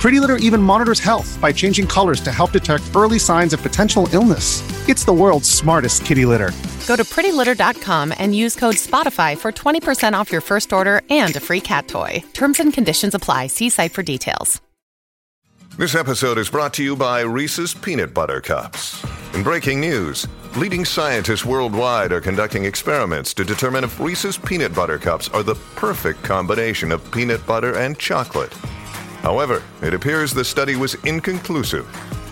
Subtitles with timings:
[0.00, 4.08] Pretty Litter even monitors health by changing colors to help detect early signs of potential
[4.12, 4.62] illness.
[4.88, 6.52] It's the world's smartest kitty litter.
[6.86, 11.40] Go to prettylitter.com and use code SPOTIFY for 20% off your first order and a
[11.40, 12.22] free cat toy.
[12.32, 13.48] Terms and conditions apply.
[13.48, 14.60] See site for details.
[15.76, 19.04] This episode is brought to you by Reese's Peanut Butter Cups.
[19.34, 24.98] In breaking news, leading scientists worldwide are conducting experiments to determine if Reese's Peanut Butter
[24.98, 28.52] Cups are the perfect combination of peanut butter and chocolate.
[29.22, 31.86] However, it appears the study was inconclusive,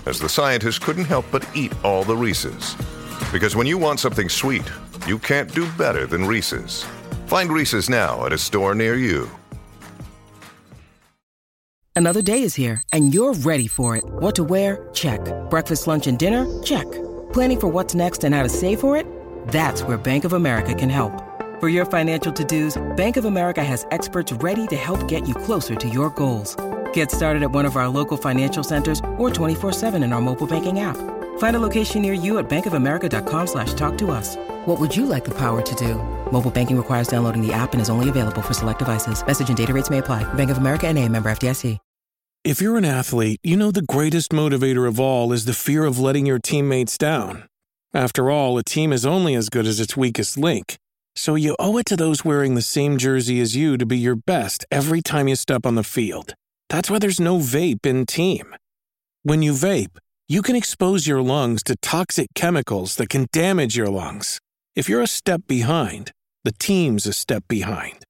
[0.07, 2.77] as the scientists couldn't help but eat all the Reese's.
[3.33, 4.71] Because when you want something sweet,
[5.07, 6.85] you can't do better than Reese's.
[7.27, 9.29] Find Reese's now at a store near you.
[11.97, 14.05] Another day is here, and you're ready for it.
[14.05, 14.89] What to wear?
[14.93, 15.21] Check.
[15.49, 16.47] Breakfast, lunch, and dinner?
[16.63, 16.85] Check.
[17.33, 19.07] Planning for what's next and how to save for it?
[19.49, 21.23] That's where Bank of America can help.
[21.59, 25.75] For your financial to-dos, Bank of America has experts ready to help get you closer
[25.75, 26.55] to your goals.
[26.97, 30.81] Get started at one of our local financial centers or 24-7 in our mobile banking
[30.81, 30.97] app.
[31.37, 34.37] Find a location near you at bankofamerica.com slash talk to us.
[34.65, 35.97] What would you like the power to do?
[36.33, 39.27] Mobile banking requires downloading the app and is only available for select devices.
[39.27, 40.25] Message and data rates may apply.
[40.35, 41.79] Bank of America and a member FDIC.
[42.45, 45.99] If you're an athlete, you know the greatest motivator of all is the fear of
[45.99, 47.45] letting your teammates down.
[47.93, 50.79] After all, a team is only as good as its weakest link.
[51.15, 54.17] So you owe it to those wearing the same jersey as you to be your
[54.17, 56.35] best every time you step on the field.
[56.69, 58.55] That's why there's no vape in team.
[59.23, 63.89] When you vape, you can expose your lungs to toxic chemicals that can damage your
[63.89, 64.41] lungs.
[64.75, 66.11] If you're a step behind,
[66.43, 68.05] the team's a step behind.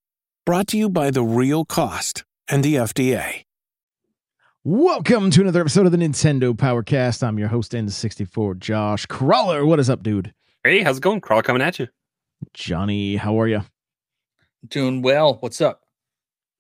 [0.47, 3.43] Brought to you by The Real Cost and the FDA.
[4.65, 7.23] Welcome to another episode of the Nintendo Powercast.
[7.23, 9.67] I'm your host, N64, Josh Crawler.
[9.67, 10.33] What is up, dude?
[10.65, 11.21] Hey, how's it going?
[11.21, 11.89] Crawler coming at you.
[12.55, 13.65] Johnny, how are you?
[14.67, 15.35] Doing well.
[15.41, 15.83] What's up?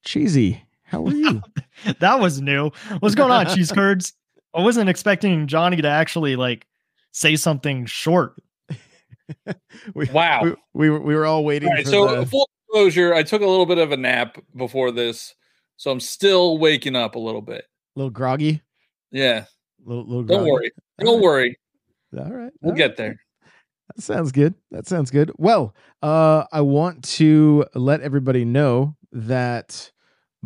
[0.04, 1.42] Cheesy, how are you?
[2.00, 2.70] that was new.
[3.00, 4.12] What's going on, cheese curds?
[4.54, 6.66] I wasn't expecting Johnny to actually like
[7.12, 8.34] say something short.
[9.94, 10.42] we, Wow.
[10.44, 13.22] We, we, were, we were all waiting All right, for so the- full disclosure, I
[13.22, 15.34] took a little bit of a nap before this,
[15.76, 17.64] so I'm still waking up a little bit.
[17.96, 18.62] A little groggy.
[19.10, 19.44] Yeah,
[19.84, 20.72] Little, little don't worry.
[20.98, 21.22] All Don't right.
[21.22, 21.58] worry.
[22.18, 22.52] All right.
[22.60, 22.96] We'll all get right.
[22.96, 23.20] there.
[23.94, 24.54] That sounds good.
[24.72, 25.30] That sounds good.
[25.36, 29.92] Well, uh, I want to let everybody know that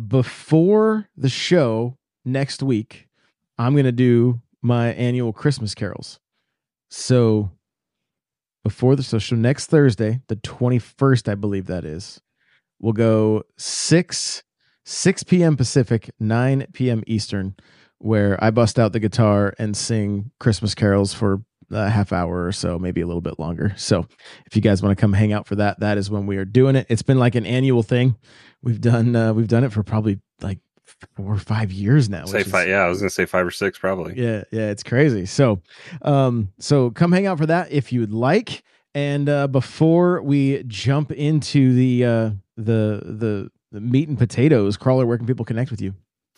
[0.07, 3.07] before the show next week,
[3.57, 6.19] I'm going to do my annual Christmas carols.
[6.89, 7.51] So
[8.63, 12.21] before the so, so next Thursday, the 21st, I believe that is,
[12.79, 14.43] we'll go 6
[14.83, 15.55] 6 p.m.
[15.55, 17.03] Pacific, 9 p.m.
[17.05, 17.55] Eastern,
[17.99, 22.51] where I bust out the guitar and sing Christmas carols for a half hour or
[22.51, 23.73] so, maybe a little bit longer.
[23.77, 24.05] So
[24.45, 26.45] if you guys want to come hang out for that, that is when we are
[26.45, 26.87] doing it.
[26.89, 28.17] It's been like an annual thing.
[28.63, 30.59] We've done uh, we've done it for probably like
[31.15, 32.25] four or five years now.
[32.25, 32.67] Say which is- five.
[32.67, 34.13] Yeah, I was gonna say five or six, probably.
[34.15, 35.25] yeah, yeah, it's crazy.
[35.25, 35.61] So,
[36.03, 38.63] um, so come hang out for that if you'd like.
[38.93, 45.05] And uh, before we jump into the uh, the the the meat and potatoes, crawler,
[45.05, 45.93] where can people connect with you?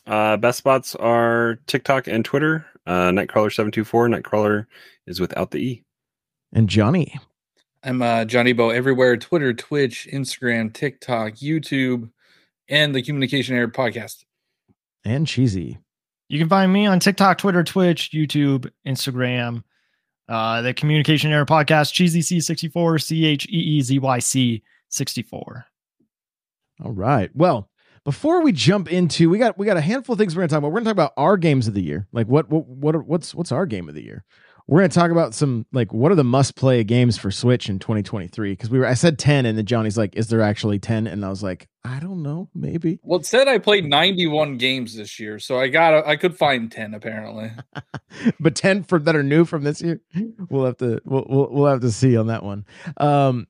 [0.05, 2.65] Uh, best spots are TikTok and Twitter.
[2.85, 4.07] Uh, Nightcrawler seven two four.
[4.07, 4.67] Nightcrawler
[5.07, 5.83] is without the e.
[6.53, 7.19] And Johnny,
[7.83, 12.11] I'm uh, Johniibo everywhere Twitter, Twitch, Instagram, TikTok, YouTube,
[12.73, 14.25] and the Communication Error podcast.
[15.05, 15.77] and Cheesy.
[16.27, 19.63] You can find me on TikTok, Twitter, Twitch, YouTube, Instagram,
[20.27, 25.65] uh, the Communication Error Podcast, Cheesy C64, C H E E Z Y C 64.
[26.83, 27.29] All right.
[27.35, 27.69] Well,
[28.05, 30.57] before we jump into, we got we got a handful of things we're gonna talk
[30.57, 30.71] about.
[30.71, 32.07] We're gonna talk about our games of the year.
[32.11, 34.25] Like what what what what's what's our game of the year?
[34.67, 37.79] We're gonna talk about some like what are the must play games for Switch in
[37.79, 38.53] 2023?
[38.53, 41.07] Because we were I said 10 and then Johnny's like, is there actually 10?
[41.07, 42.99] And I was like, I don't know, maybe.
[43.03, 46.71] Well, it said I played 91 games this year, so I got I could find
[46.71, 47.51] 10 apparently.
[48.39, 50.01] but 10 for that are new from this year.
[50.49, 52.65] We'll have to we'll we'll, we'll have to see on that one.
[52.97, 53.47] Um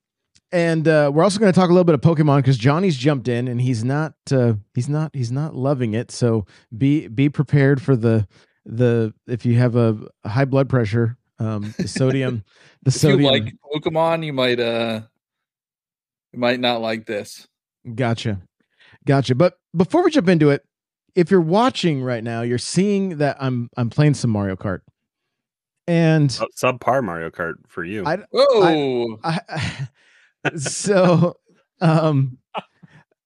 [0.53, 3.27] and uh, we're also going to talk a little bit of Pokemon because Johnny's jumped
[3.27, 6.11] in and he's not uh, he's not he's not loving it.
[6.11, 6.45] So
[6.77, 8.27] be be prepared for the
[8.65, 12.43] the if you have a, a high blood pressure, um, the sodium
[12.83, 15.01] the if you like Pokemon, you might uh
[16.31, 17.47] you might not like this.
[17.95, 18.41] Gotcha.
[19.05, 19.35] Gotcha.
[19.35, 20.63] But before we jump into it,
[21.15, 24.79] if you're watching right now, you're seeing that I'm I'm playing some Mario Kart,
[25.87, 28.05] and Oh, subpar Mario Kart for you.
[28.05, 29.19] I, Whoa.
[29.23, 29.39] I,
[30.45, 31.35] I so
[31.81, 32.37] um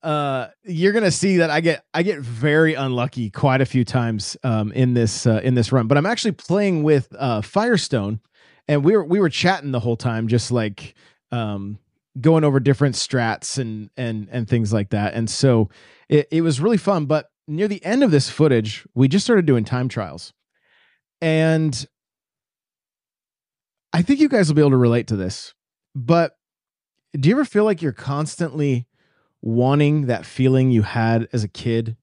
[0.03, 4.37] uh you're gonna see that i get i get very unlucky quite a few times
[4.43, 8.19] um in this uh, in this run but i'm actually playing with uh firestone
[8.67, 10.93] and we were we were chatting the whole time just like
[11.31, 11.79] um
[12.21, 15.69] going over different strats and and and things like that and so
[16.09, 19.45] it, it was really fun but near the end of this footage we just started
[19.45, 20.31] doing time trials
[21.21, 21.87] and
[23.93, 25.53] i think you guys will be able to relate to this
[25.95, 26.37] but
[27.19, 28.85] do you ever feel like you're constantly
[29.41, 31.95] wanting that feeling you had as a kid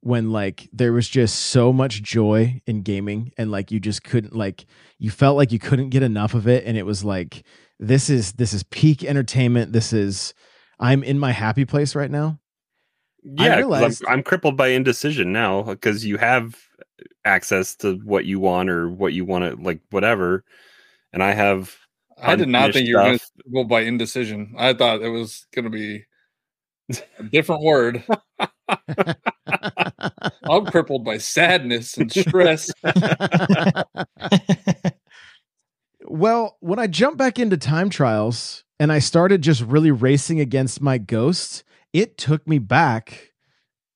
[0.00, 4.34] when like there was just so much joy in gaming and like you just couldn't
[4.36, 4.66] like
[4.98, 7.44] you felt like you couldn't get enough of it and it was like
[7.80, 10.32] this is this is peak entertainment this is
[10.78, 12.38] i'm in my happy place right now
[13.24, 16.54] yeah realized- I'm, I'm crippled by indecision now because you have
[17.24, 20.44] access to what you want or what you want to like whatever,
[21.12, 21.76] and I have.
[22.22, 24.54] I did not think you were going to go by indecision.
[24.56, 26.06] I thought it was going to be a
[27.30, 28.04] different word.
[30.48, 32.70] I'm crippled by sadness and stress.
[36.04, 40.80] well, when I jumped back into time trials and I started just really racing against
[40.80, 43.32] my ghosts, it took me back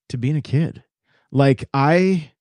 [0.09, 0.83] to being a kid.
[1.33, 2.33] Like I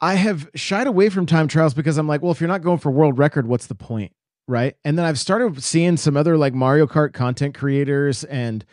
[0.00, 2.78] I have shied away from time trials because I'm like, well, if you're not going
[2.78, 4.12] for world record, what's the point?
[4.46, 4.76] Right.
[4.84, 8.64] And then I've started seeing some other like Mario Kart content creators and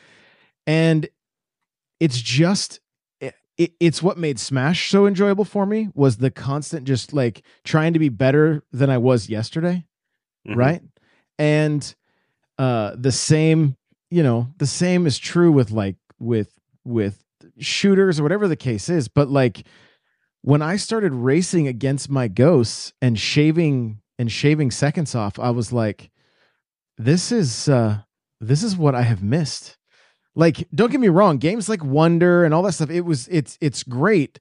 [0.68, 1.08] and
[2.00, 2.80] it's just
[3.20, 7.44] it, it, it's what made Smash so enjoyable for me was the constant just like
[7.64, 9.86] trying to be better than I was yesterday,
[10.48, 10.56] Mhm.
[10.56, 10.82] right?
[11.38, 11.96] And
[12.58, 13.76] uh the same,
[14.10, 16.52] you know, the same is true with like with
[16.84, 17.24] with
[17.60, 19.66] shooters or whatever the case is, but like
[20.44, 25.72] when I started racing against my ghosts and shaving and shaving seconds off, I was
[25.72, 26.10] like
[26.98, 28.00] this is uh
[28.40, 29.78] this is what I have missed
[30.36, 33.58] like don't get me wrong games like wonder and all that stuff it was it's
[33.62, 34.40] it's great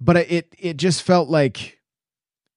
[0.00, 1.78] but it it just felt like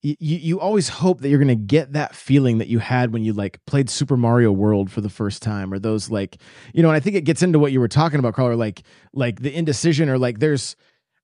[0.02, 3.24] you you always hope that you're going to get that feeling that you had when
[3.24, 6.38] you like played Super Mario World for the first time or those like
[6.74, 8.84] you know and I think it gets into what you were talking about Carl like
[9.14, 10.76] like the indecision or like there's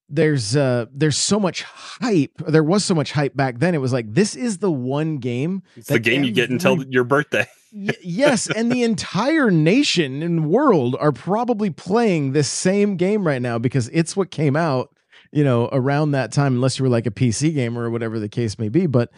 [0.09, 3.93] there's uh there's so much hype there was so much hype back then it was
[3.93, 7.45] like this is the one game It's the game you get until your birthday.
[7.71, 13.57] Yes, and the entire nation and world are probably playing this same game right now
[13.59, 14.93] because it's what came out,
[15.31, 16.55] you know, around that time.
[16.55, 19.09] Unless you were like a PC gamer or whatever the case may be, but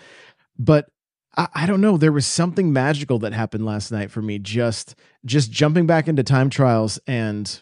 [0.59, 0.87] but
[1.35, 1.97] I, I don't know.
[1.97, 4.37] There was something magical that happened last night for me.
[4.37, 4.95] Just
[5.25, 7.61] just jumping back into time trials and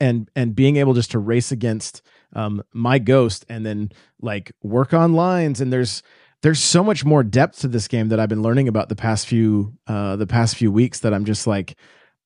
[0.00, 2.02] and and being able just to race against
[2.34, 3.90] um my ghost and then
[4.20, 6.02] like work on lines and there's
[6.46, 9.26] there's so much more depth to this game that I've been learning about the past
[9.26, 11.74] few uh the past few weeks that I'm just like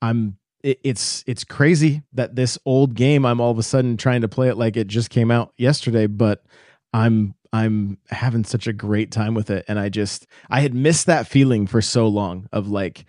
[0.03, 4.21] I'm it, it's it's crazy that this old game I'm all of a sudden trying
[4.21, 6.45] to play it like it just came out yesterday but
[6.93, 9.65] I'm I'm having such a great time with it.
[9.69, 13.07] And I just I had missed that feeling for so long of like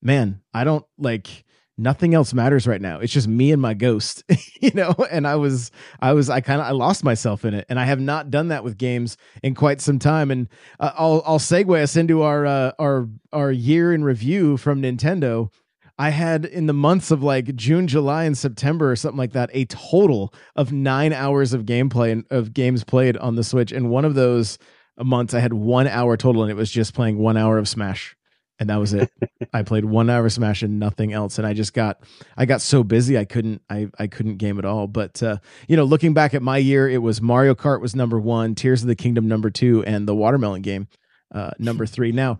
[0.00, 1.43] man I don't like
[1.76, 3.00] nothing else matters right now.
[3.00, 4.24] It's just me and my ghost
[4.60, 7.66] you know and I was I was I kind of I lost myself in it.
[7.68, 10.30] And I have not done that with games in quite some time.
[10.30, 10.48] And
[10.80, 15.50] uh, I'll I'll segue us into our uh, our our year in review from Nintendo.
[15.98, 19.50] I had in the months of like June, July, and September or something like that,
[19.52, 23.70] a total of nine hours of gameplay of games played on the Switch.
[23.70, 24.58] And one of those
[24.98, 28.16] months, I had one hour total, and it was just playing one hour of Smash,
[28.64, 29.10] and that was it.
[29.52, 31.36] I played one hour of Smash and nothing else.
[31.36, 32.00] And I just got,
[32.34, 34.86] I got so busy, I couldn't, I, I couldn't game at all.
[34.86, 35.36] But uh,
[35.68, 38.80] you know, looking back at my year, it was Mario Kart was number one, Tears
[38.80, 40.88] of the Kingdom number two, and the Watermelon game
[41.34, 42.10] uh, number three.
[42.10, 42.38] Now,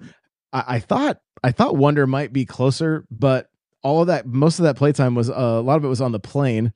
[0.50, 3.50] I, I thought I thought Wonder might be closer, but
[3.82, 6.12] all of that, most of that playtime was uh, a lot of it was on
[6.12, 6.72] the plane,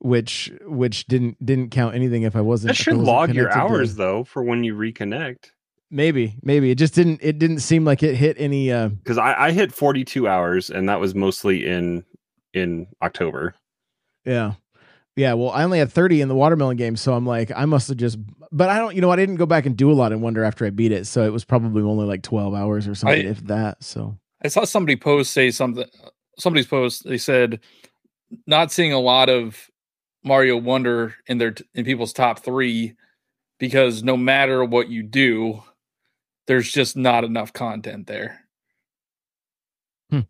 [0.00, 2.70] which which didn't didn't count anything if I wasn't.
[2.70, 5.52] That should wasn't log your hours though for when you reconnect.
[5.90, 8.70] Maybe maybe it just didn't it didn't seem like it hit any.
[8.70, 12.04] uh Because I, I hit 42 hours, and that was mostly in
[12.54, 13.54] in October.
[14.24, 14.52] Yeah.
[15.16, 17.88] Yeah, well, I only had 30 in the watermelon game, so I'm like, I must
[17.88, 18.18] have just
[18.52, 20.44] but I don't you know, I didn't go back and do a lot in Wonder
[20.44, 23.30] after I beat it, so it was probably only like 12 hours or something, I-
[23.30, 23.82] if that.
[23.82, 25.84] So I saw somebody post say something.
[26.38, 27.04] Somebody's post.
[27.04, 27.60] They said
[28.46, 29.68] not seeing a lot of
[30.24, 32.94] Mario Wonder in their in people's top three
[33.58, 35.62] because no matter what you do,
[36.50, 38.40] there's just not enough content there.
[40.10, 40.22] Hmm.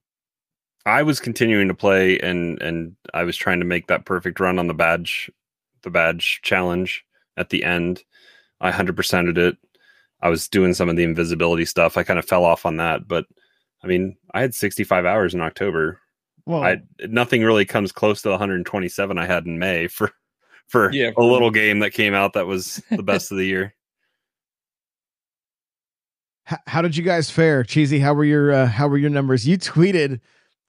[0.85, 4.59] I was continuing to play, and and I was trying to make that perfect run
[4.59, 5.31] on the badge
[5.81, 7.07] the badge challenge
[7.39, 8.05] at the end.
[8.61, 9.57] I 100%ed it.
[10.21, 11.97] I was doing some of the invisibility stuff.
[11.97, 13.25] I kind of fell off on that, but
[13.83, 16.03] I mean, I had 65 hours in October.
[16.45, 20.13] Well, I nothing really comes close to the 127 I had in May for
[20.69, 23.75] for Yeah, a little game that came out that was the best of the year.
[26.51, 27.99] H- how did you guys fare, Cheesy?
[27.99, 29.47] How were your uh, how were your numbers?
[29.47, 30.21] You tweeted,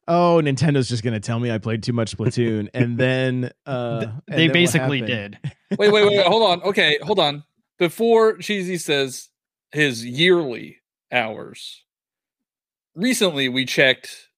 [0.08, 4.00] "Oh, Nintendo's just going to tell me I played too much Splatoon," and then uh,
[4.00, 5.38] th- and they then basically happened?
[5.42, 5.54] did.
[5.80, 6.26] wait, wait, wait.
[6.26, 6.62] Hold on.
[6.64, 7.44] Okay, hold on.
[7.78, 9.30] Before Cheesy says
[9.72, 10.78] his yearly
[11.12, 11.84] hours,
[12.96, 14.30] recently we checked.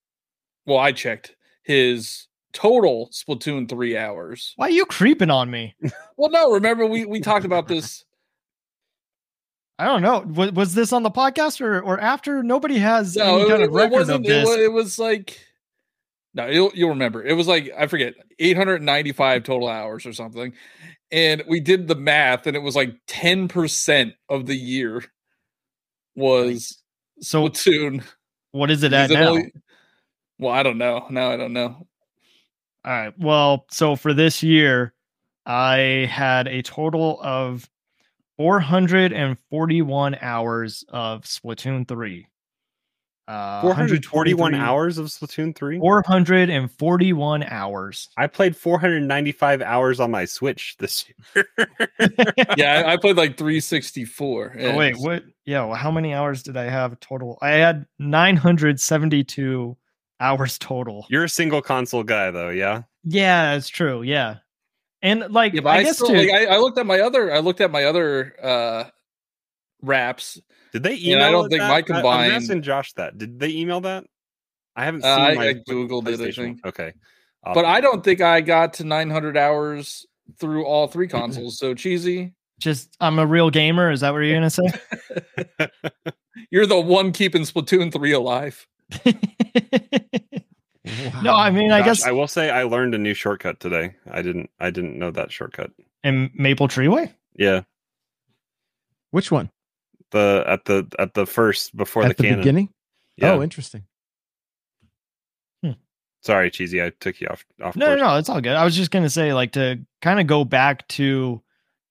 [0.66, 4.54] Well, I checked his total Splatoon three hours.
[4.56, 5.76] Why are you creeping on me?
[6.16, 8.06] Well, no, remember we we talked about this.
[9.80, 10.20] I don't know.
[10.34, 12.44] Was, was this on the podcast or, or after?
[12.44, 14.48] Nobody has No, any it, kind it of record of It this.
[14.48, 15.40] was, it was like.
[16.36, 17.24] No, you'll you'll remember.
[17.24, 20.54] It was like I forget, 895 total hours or something.
[21.12, 25.04] And we did the math, and it was like 10% of the year
[26.16, 26.82] was
[27.22, 28.04] so Splatoon.
[28.52, 29.30] what is it at Is it now?
[29.30, 29.54] only-
[30.40, 31.06] well, I don't know.
[31.10, 31.88] Now I don't know.
[32.86, 33.14] All right.
[33.18, 34.94] Well, so for this year,
[35.46, 37.70] I had a total of
[38.38, 42.28] 441 hours of Splatoon 3.
[43.26, 45.80] Uh, 441 hours of Splatoon 3.
[45.80, 48.10] 441 hours.
[48.18, 51.46] I played 495 hours on my Switch this year.
[52.58, 54.56] Yeah, I, I played like 364.
[54.60, 55.24] Oh, wait, what?
[55.46, 55.66] Yeah.
[55.66, 57.38] Well, how many hours did I have total?
[57.42, 59.78] I had 972
[60.20, 61.06] hours total.
[61.10, 62.84] You're a single console guy though, yeah?
[63.04, 64.02] Yeah, it's true.
[64.02, 64.38] Yeah.
[65.04, 67.32] And like, Yeah, I, I, guess still to, like I, I looked at my other
[67.32, 68.86] I looked at my other uh
[69.84, 70.40] raps.
[70.72, 71.28] Did they Yeah, email?
[71.28, 71.68] I don't think that?
[71.70, 73.18] my I- combined- I'm asking Josh that.
[73.18, 74.06] Did they email that?
[74.76, 76.66] I haven't Uh, seen I- my I Googled it, I think.
[76.66, 76.94] Okay.
[77.44, 80.06] I'll But I don't think I got to 900 hours
[80.40, 81.60] through all three consoles.
[81.60, 82.34] So cheesy.
[82.60, 83.92] just, I'm a real gamer.
[83.92, 86.10] Is that what you're going to say?
[86.50, 88.66] You're the one keeping Splatoon 3 alive.
[91.22, 93.96] No, I mean, I Josh, guess I will say I learned a new shortcut today.
[94.12, 95.72] I didn't I didn't know that shortcut.
[96.04, 97.14] in Maple Treeway.
[97.38, 97.62] Yeah.
[99.12, 99.50] Which one?
[100.12, 102.40] The at the at the first before At the the cannon.
[102.40, 102.70] beginning?
[103.18, 103.34] Yeah.
[103.34, 103.84] Oh, interesting.
[106.22, 106.82] Sorry, cheesy.
[106.82, 108.00] I took you off off No, course.
[108.00, 108.56] no, no, it's all good.
[108.56, 111.42] I was just gonna say, like, to kind of go back to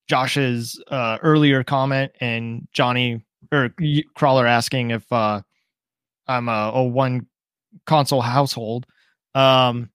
[0.09, 3.23] Josh's uh, earlier comment and Johnny
[3.53, 5.43] or y- Crawler asking if uh,
[6.27, 7.27] I'm a, a one
[7.87, 8.87] console household.
[9.35, 9.91] Um,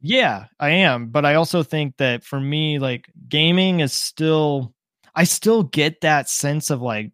[0.00, 4.74] yeah, I am, but I also think that for me, like, gaming is still,
[5.14, 7.12] I still get that sense of like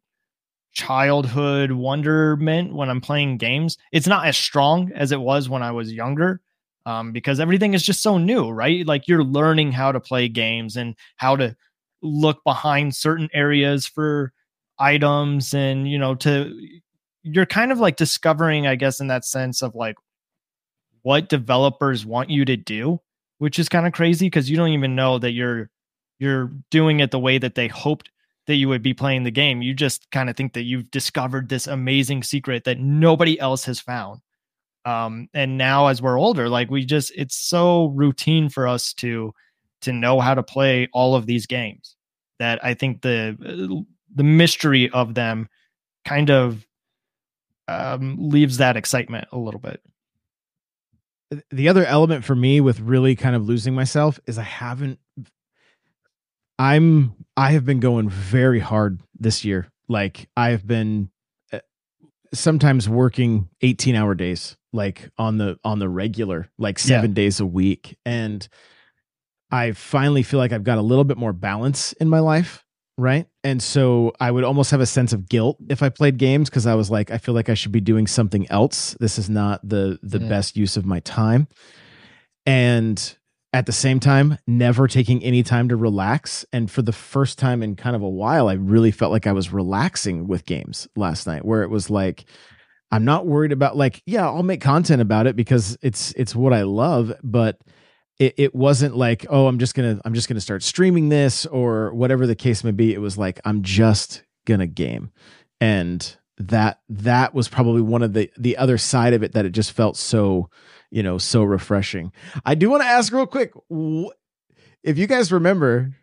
[0.73, 3.79] childhood wonderment when I'm playing games.
[3.93, 6.41] It's not as strong as it was when I was younger
[6.85, 8.87] um, because everything is just so new, right?
[8.87, 11.57] Like you're learning how to play games and how to
[12.03, 14.33] look behind certain areas for
[14.79, 16.55] items and, you know, to,
[17.23, 19.97] you're kind of like discovering, I guess, in that sense of like
[21.07, 23.01] what developers want you to do,
[23.39, 25.71] which is kind of crazy because you don't even know that you're,
[26.19, 28.11] you're doing it the way that they hoped
[28.49, 29.63] that you would be playing the game.
[29.63, 33.79] You just kind of think that you've discovered this amazing secret that nobody else has
[33.79, 34.21] found.
[34.85, 39.33] Um, and now as we're older, like we just it's so routine for us to
[39.83, 41.95] to know how to play all of these games
[42.41, 45.49] that I think the the mystery of them
[46.05, 46.67] kind of
[47.69, 49.81] um, leaves that excitement a little bit.
[51.51, 54.99] The other element for me with really kind of losing myself is I haven't
[56.59, 59.69] I'm I have been going very hard this year.
[59.89, 61.11] Like I've been
[61.53, 61.59] uh,
[62.33, 67.47] sometimes working 18 hour days like on the on the regular like 7 days a
[67.47, 67.99] week.
[68.05, 68.47] And
[69.51, 72.65] I finally feel like I've got a little bit more balance in my life,
[72.99, 73.27] right?
[73.45, 76.67] And so I would almost have a sense of guilt if I played games because
[76.67, 78.97] I was like, I feel like I should be doing something else.
[79.01, 80.29] This is not the the Yeah.
[80.29, 81.49] best use of my time.
[82.45, 83.17] And
[83.53, 86.45] at the same time, never taking any time to relax.
[86.53, 89.33] And for the first time in kind of a while, I really felt like I
[89.33, 92.27] was relaxing with games last night, where it was like,
[92.93, 96.53] I'm not worried about like, yeah, I'll make content about it because it's it's what
[96.53, 97.59] I love, but
[98.19, 101.93] it, it wasn't like, oh, I'm just gonna I'm just gonna start streaming this or
[101.95, 102.95] whatever the case may be.
[102.95, 105.11] It was like I'm just gonna game.
[105.61, 109.51] And that that was probably one of the the other side of it that it
[109.51, 110.51] just felt so
[110.91, 112.13] you know so refreshing
[112.45, 114.13] i do want to ask real quick wh-
[114.83, 115.95] if you guys remember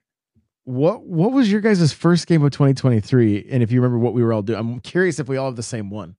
[0.64, 4.24] what what was your guys' first game of 2023 and if you remember what we
[4.24, 6.16] were all doing i'm curious if we all have the same one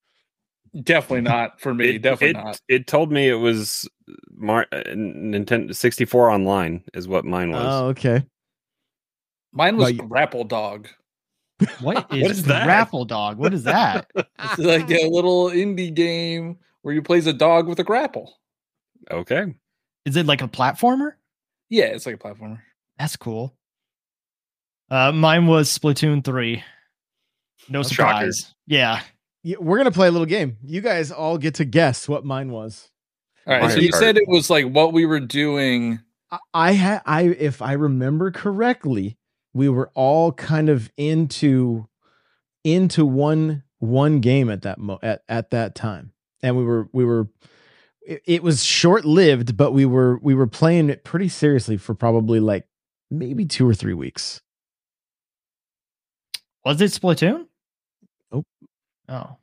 [0.82, 1.96] Definitely not for me.
[1.96, 2.60] It, Definitely it, not.
[2.68, 3.88] it told me it was
[4.34, 7.62] Mar- uh, Nintendo 64 online is what mine was.
[7.64, 8.24] oh okay
[9.52, 10.88] Mine was Well, you- Grapple Dog.
[11.80, 12.64] What is, is that?
[12.64, 13.38] Grapple Dog?
[13.38, 14.10] What is that?
[14.16, 18.34] It's like a little indie game where you plays a dog with a grapple.
[19.10, 19.54] Okay.
[20.04, 21.12] is it like a platformer?
[21.70, 22.58] Yeah, it's like a platformer.
[22.98, 23.54] That's cool.
[24.90, 26.62] Uh, mine was Splatoon three.
[27.68, 27.94] No Shocker.
[27.94, 28.54] surprise.
[28.66, 28.96] Yeah.
[28.96, 29.00] Yeah,
[29.44, 30.56] we're gonna play a little game.
[30.62, 32.90] You guys all get to guess what mine was.
[33.46, 33.98] All right, Mario so you Kart.
[33.98, 36.00] said it was like what we were doing.
[36.30, 39.16] I- I had I if I remember correctly,
[39.52, 41.86] we were all kind of into
[42.64, 46.12] into one one game at that mo at, at that time.
[46.42, 47.28] And we were we were
[48.06, 51.94] it, it was short lived, but we were we were playing it pretty seriously for
[51.94, 52.66] probably like
[53.10, 54.40] maybe two or three weeks.
[56.64, 57.46] Was it Splatoon?
[59.08, 59.26] Nope.
[59.30, 59.36] Oh.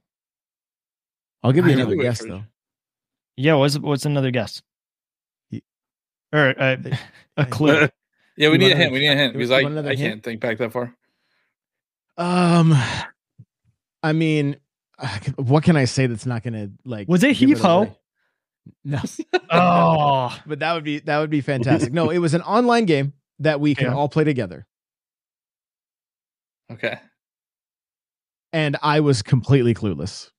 [1.44, 2.44] I'll give you I another guess for- though.
[3.38, 4.62] Yeah, what's what's another guess?
[5.50, 5.63] Ye-
[6.34, 6.77] Or uh,
[7.38, 7.88] a clue.
[8.38, 8.94] Yeah, we You need a hint.
[8.94, 9.98] We need a hint because I, I hint?
[9.98, 10.96] can't think back that far.
[12.18, 12.74] Um
[14.03, 14.56] I mean
[15.36, 17.96] what can I say that's not gonna like Was it give Heave Ho?
[18.86, 19.00] No.
[19.51, 20.39] oh.
[20.46, 21.91] but that would be that would be fantastic.
[21.91, 23.96] No, it was an online game that we can Yeah.
[23.96, 24.65] all play together,
[26.72, 27.00] Okay.
[28.53, 30.29] And I was completely clueless.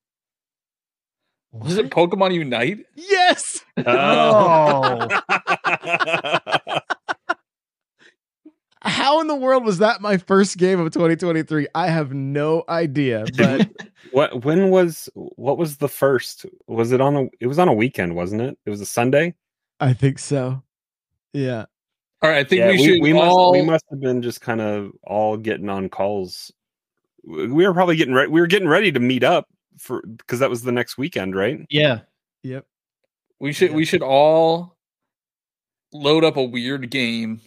[1.53, 2.79] Was it Pokemon Unite?
[2.97, 5.07] Yes, Oh.
[8.83, 11.69] how in the world was that my first game of 2023?
[11.75, 13.69] I have no idea, but
[14.13, 16.47] what when was what was the first?
[16.67, 18.59] Was it on a it was on a weekend, wasn't it?
[18.67, 19.35] It was a Sunday?
[19.81, 20.63] I think so.
[21.33, 21.65] Yeah,
[22.23, 23.53] All right, I think Yeah, we, should we all.
[23.53, 26.51] must we must have been just kind of all getting on calls.
[27.25, 28.31] We were probably getting ready.
[28.31, 29.47] We were getting ready to meet up
[29.79, 31.61] for because that was the next weekend, right?
[31.71, 32.01] Yeah.
[32.43, 32.67] yep.
[33.41, 33.77] we should Yeah.
[33.77, 34.77] we should all
[35.93, 37.41] load up a weird game.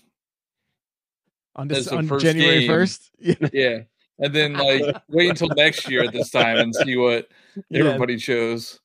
[1.58, 3.12] On, this, the on first January first.
[3.20, 3.80] Yeah, Yeah.
[4.20, 7.28] And then like wait until next year at this time and see what
[7.70, 7.86] Yeah.
[7.86, 8.80] everybody chose.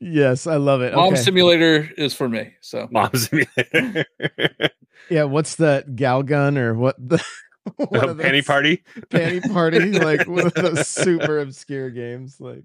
[0.00, 0.94] Yes, I love it.
[0.94, 1.22] Mom Okay.
[1.22, 2.54] Simulator is for me.
[2.60, 4.04] So Mom Simulator,
[5.10, 7.22] yeah, what's that gal gun or what the
[7.76, 8.82] one of Penny those- Party.
[9.10, 12.40] Penny Party, like one of those super obscure games.
[12.40, 12.64] Like,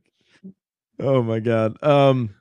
[1.00, 1.82] oh my god.
[1.84, 2.36] Um,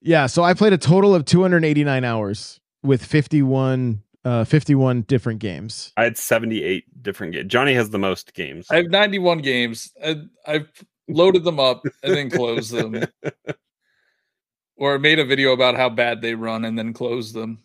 [0.00, 0.26] yeah.
[0.26, 5.92] So I played a total of 289 hours with 51, uh, 51 different games.
[5.96, 7.48] I had seventy eight different games.
[7.50, 8.66] Johnny has the most games.
[8.70, 9.92] I have 91 games.
[10.04, 10.68] I, I've
[11.08, 13.04] loaded them up and then closed them.
[14.76, 17.58] Or made a video about how bad they run and then closed them.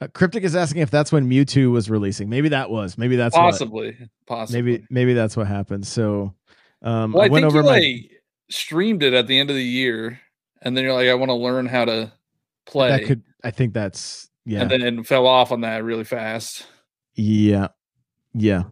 [0.00, 2.28] Uh, Cryptic is asking if that's when Mewtwo was releasing.
[2.28, 2.98] Maybe that was.
[2.98, 3.96] Maybe that's what- possibly.
[4.26, 4.62] Possibly.
[4.62, 5.86] maybe maybe that's what happened.
[5.86, 6.34] So,
[6.82, 7.78] um, Well, I, I went over my.
[7.78, 10.20] like streamed it at the end of the year,
[10.62, 12.12] and then you're like, I want to learn how to
[12.66, 13.22] play, that could.
[13.42, 14.62] I think that's yeah.
[14.62, 16.66] and then fell off on that really fast.
[17.14, 17.68] Yeah.
[18.34, 18.64] Yeah.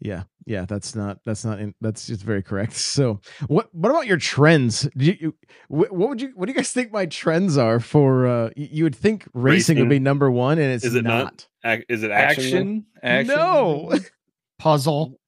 [0.00, 0.22] Yeah.
[0.46, 2.72] Yeah, that's not that's not in, that's just very correct.
[2.76, 4.88] So, what what about your trends?
[4.96, 5.34] Do you, you
[5.68, 8.84] what would you what do you guys think my trends are for uh y- you
[8.84, 11.24] would think racing, would be number 1 and it's Is it not?
[11.64, 11.72] not.
[11.78, 12.86] Ac- Is it action?
[13.02, 13.36] Action, action.
[13.36, 13.92] No.
[14.58, 15.18] Puzzle.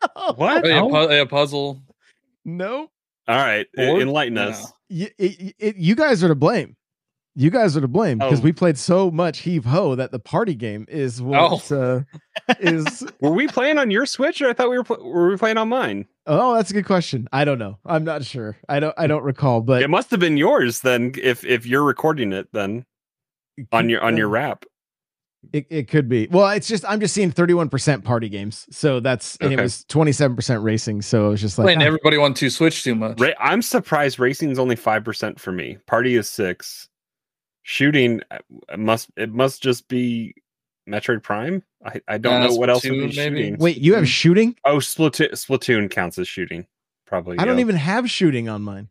[0.36, 0.64] What?
[0.64, 1.82] Oh, yeah, pu- yeah, puzzle.
[2.44, 2.90] no.
[3.26, 4.48] All right, Or- enlighten No.
[4.48, 4.72] us.
[4.88, 6.76] It- it- you guys are to blame.
[7.40, 8.42] You guys are to blame because Oh.
[8.42, 12.00] we played so much heave ho that the party game is what uh,
[12.58, 15.36] is Were we playing on your Switch, or I thought we were pl- were we
[15.36, 16.06] playing on mine?
[16.26, 17.28] Oh, that's a good question.
[17.32, 17.78] I don't know.
[17.86, 18.56] I'm not sure.
[18.68, 21.12] I don't I don't recall, but it must have been yours then.
[21.22, 22.84] If if you're recording it, then
[23.70, 24.64] on your on your wrap.
[25.52, 26.26] It, it could be.
[26.32, 28.66] Well, it's just I'm just seeing 31% party games.
[28.72, 31.02] So that's and it was 27% racing.
[31.02, 33.20] So it was just like Playing ah, everybody want to switch too much.
[33.20, 35.78] Ra- I'm surprised racing's only five percent for me.
[35.86, 36.88] Party is six.
[37.70, 38.38] Shooting uh,
[38.78, 40.34] must it must just be
[40.88, 41.62] Metroid Prime.
[41.84, 43.12] I, I don't Uh, know what else would be maybe?
[43.12, 43.58] shooting.
[43.58, 44.56] wait, you have shooting?
[44.64, 46.66] Oh, Splatoon, Splatoon counts as shooting.
[47.06, 47.36] Probably.
[47.38, 47.60] I don't yeah.
[47.60, 48.88] even have shooting on mine.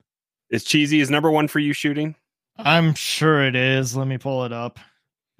[0.52, 2.14] Is cheesy is number one for you shooting?
[2.60, 3.98] I'm sure it is.
[3.98, 4.78] Let me pull it up.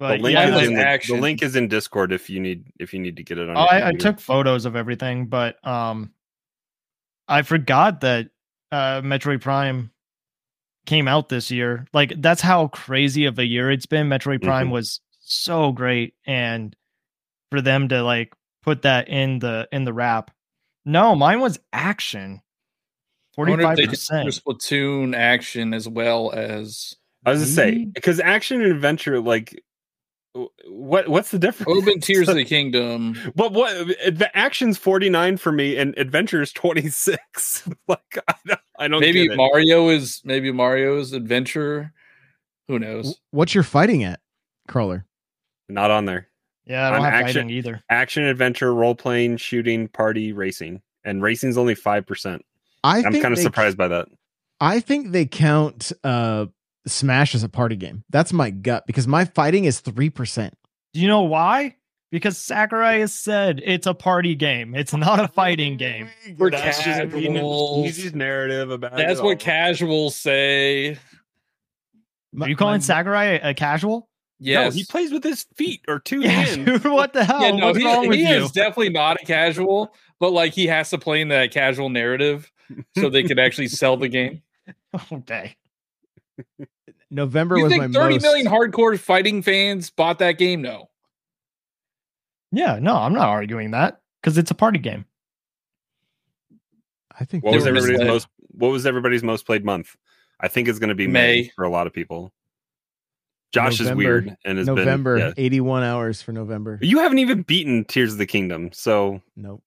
[0.00, 2.64] But the link yeah, is in the, the link is in Discord if you need
[2.80, 3.56] if you need to get it on.
[3.56, 6.12] Oh, your I, I took photos of everything, but um,
[7.28, 8.30] I forgot that
[8.72, 9.92] uh, Metroid Prime
[10.88, 11.86] came out this year.
[11.92, 14.08] Like that's how crazy of a year it's been.
[14.08, 14.72] Metroid Prime Mhm.
[14.72, 16.74] was so great, and
[17.50, 20.30] for them to like put that in the in the wrap.
[20.84, 22.40] No, mine was action.
[22.40, 24.28] I Forty wonder if five they did percent.
[24.30, 26.94] Splatoon action as well as.
[27.26, 29.62] I was to say because action and adventure like w-
[30.66, 31.66] what what's the difference?
[31.68, 33.16] What would have Tears of the Kingdom?
[33.34, 37.68] But what the action's 49 for me and adventure's 26.
[37.88, 39.36] like I don't, I don't Maybe get.
[39.36, 41.92] Mario is maybe Mario's adventure.
[42.68, 43.18] Who knows?
[43.30, 44.20] What's your fighting at,
[44.68, 45.06] Crawler?
[45.70, 46.28] not on there.
[46.66, 47.82] Yeah, I don't I'm have action- fighting either.
[47.90, 52.44] Action, adventure, role playing, shooting, party, racing, and racing's only five percent.
[52.84, 54.08] I I'm kind of they- surprised by that.
[54.60, 56.46] I think they count uh
[56.88, 58.04] Smash is a party game.
[58.10, 60.54] That's my gut because my fighting is three percent.
[60.94, 61.76] Do you know why?
[62.10, 64.74] Because Sakurai has said it's a party game.
[64.74, 66.08] It's not a fighting game.
[66.38, 67.86] For That's just being casuals.
[67.86, 70.96] easy narrative about That's it what casuals say.
[72.40, 74.08] Are you calling Sakurai a, a casual?
[74.40, 74.72] Yes.
[74.72, 76.64] No, he plays with his feet or two Yeah, hands.
[76.82, 77.42] dude, what the hell?
[77.42, 78.36] yeah, no, What's he, wrong with he you?
[78.44, 82.50] is definitely not a casual, but like he has to play in that casual narrative
[82.96, 84.42] so they could actually sell the game.
[85.12, 85.56] okay.
[87.10, 88.22] November You was think my thirty most.
[88.22, 90.62] million hardcore fighting fans bought that game?
[90.62, 90.90] No.
[92.52, 95.04] Yeah, no, I'm not arguing that because it's a party game.
[97.18, 98.28] I think What was everybody's most?
[98.52, 99.96] What was everybody's most played month?
[100.40, 101.42] I think it's going to be May.
[101.42, 101.50] May.
[101.56, 102.32] for a lot of people.
[103.52, 105.26] Josh is weird and has November, been.
[105.28, 105.32] yeah.
[105.44, 106.78] 81 hours for November.
[106.82, 109.62] You haven't even beaten Tears of the Kingdom, so Nope.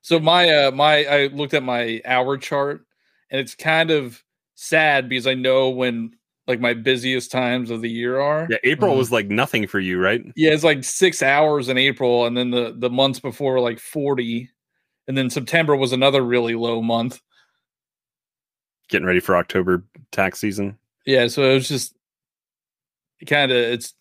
[0.00, 2.84] So my uh my I looked at my hour chart
[3.30, 4.22] and it's kind of
[4.62, 6.12] sad because I know when
[6.46, 8.46] like my busiest times of the year are.
[8.50, 8.58] yeah.
[8.64, 8.98] April Mhm.
[8.98, 10.24] was like nothing for you, right?
[10.36, 13.78] Yeah, it's like six hours in April, and then the the months before were like
[13.78, 14.50] forty,
[15.08, 17.20] and then September was another really low month.
[18.88, 20.78] Getting ready for October tax season.
[21.06, 21.94] Yeah, so it was just
[23.26, 23.94] kind of it's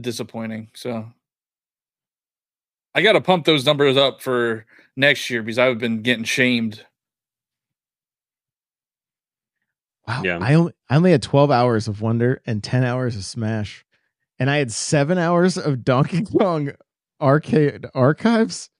[0.00, 0.70] disappointing.
[0.74, 1.10] So
[2.94, 4.66] I got to pump those numbers up for
[4.96, 6.84] next year because I've been getting shamed.
[10.08, 10.22] Wow.
[10.24, 10.38] Yeah.
[10.40, 13.84] I only I only had 12 hours of Wonder and 10 hours of Smash.
[14.40, 16.72] And I had 7 hours of Donkey Kong
[17.20, 18.70] arcade archives.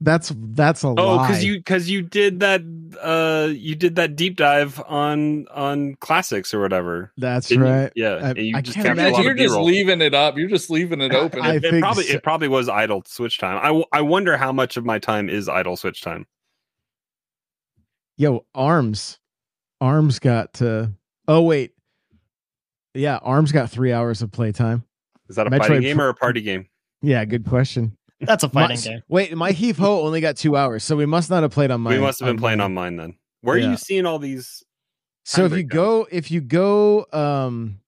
[0.00, 0.98] That's that's a lot.
[0.98, 1.26] Oh, lie.
[1.26, 2.60] because you because you did that
[3.02, 7.12] uh you did that deep dive on on classics or whatever.
[7.16, 7.72] That's Didn't you?
[7.72, 7.92] right.
[7.96, 9.24] Yeah, I- and you I just can't imagine.
[9.24, 9.64] You're just B-roll.
[9.64, 10.36] leaving it up.
[10.36, 11.40] You're just leaving it open.
[11.40, 12.12] I It think probably so.
[12.14, 13.58] it probably was idle switch time.
[13.62, 16.26] I, I wonder how much of my time is idle switch time.
[18.18, 19.18] Yo, Arms.
[19.80, 20.92] Arms got to
[21.28, 21.72] Oh wait.
[22.94, 24.84] Yeah, Arms got 3 hours of playtime.
[25.28, 26.66] Is that a Metroid fighting game Pro- or a party game?
[27.02, 27.96] Yeah, good question.
[28.20, 29.02] That's a fighting My- game.
[29.08, 31.80] Wait, my Heave Ho only got 2 hours, so we must not have played on
[31.82, 31.94] mine.
[31.94, 33.14] we must have been playing on mine then.
[33.42, 34.62] Where are you seeing all these?
[35.24, 37.80] So if you go, if you go, um,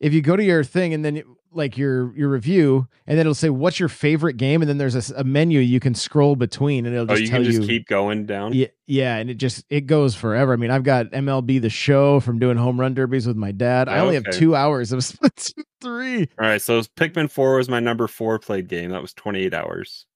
[0.00, 3.26] if you go to your thing and then you- like your your review, and then
[3.26, 6.86] it'll say what's your favorite game, and then there's a menu you can scroll between,
[6.86, 7.66] and it'll Oh, just you tell can just you.
[7.66, 8.52] keep going down.
[8.52, 10.52] yeah, yeah, and it just it goes forever.
[10.52, 13.88] I mean, I've got MLB the Show from doing home run derbies with my dad.
[13.88, 16.20] I only have two hours of Splatoon three.
[16.38, 18.90] All right, so Pikmin 4 was my number four played game.
[18.90, 20.06] That was 28 hours.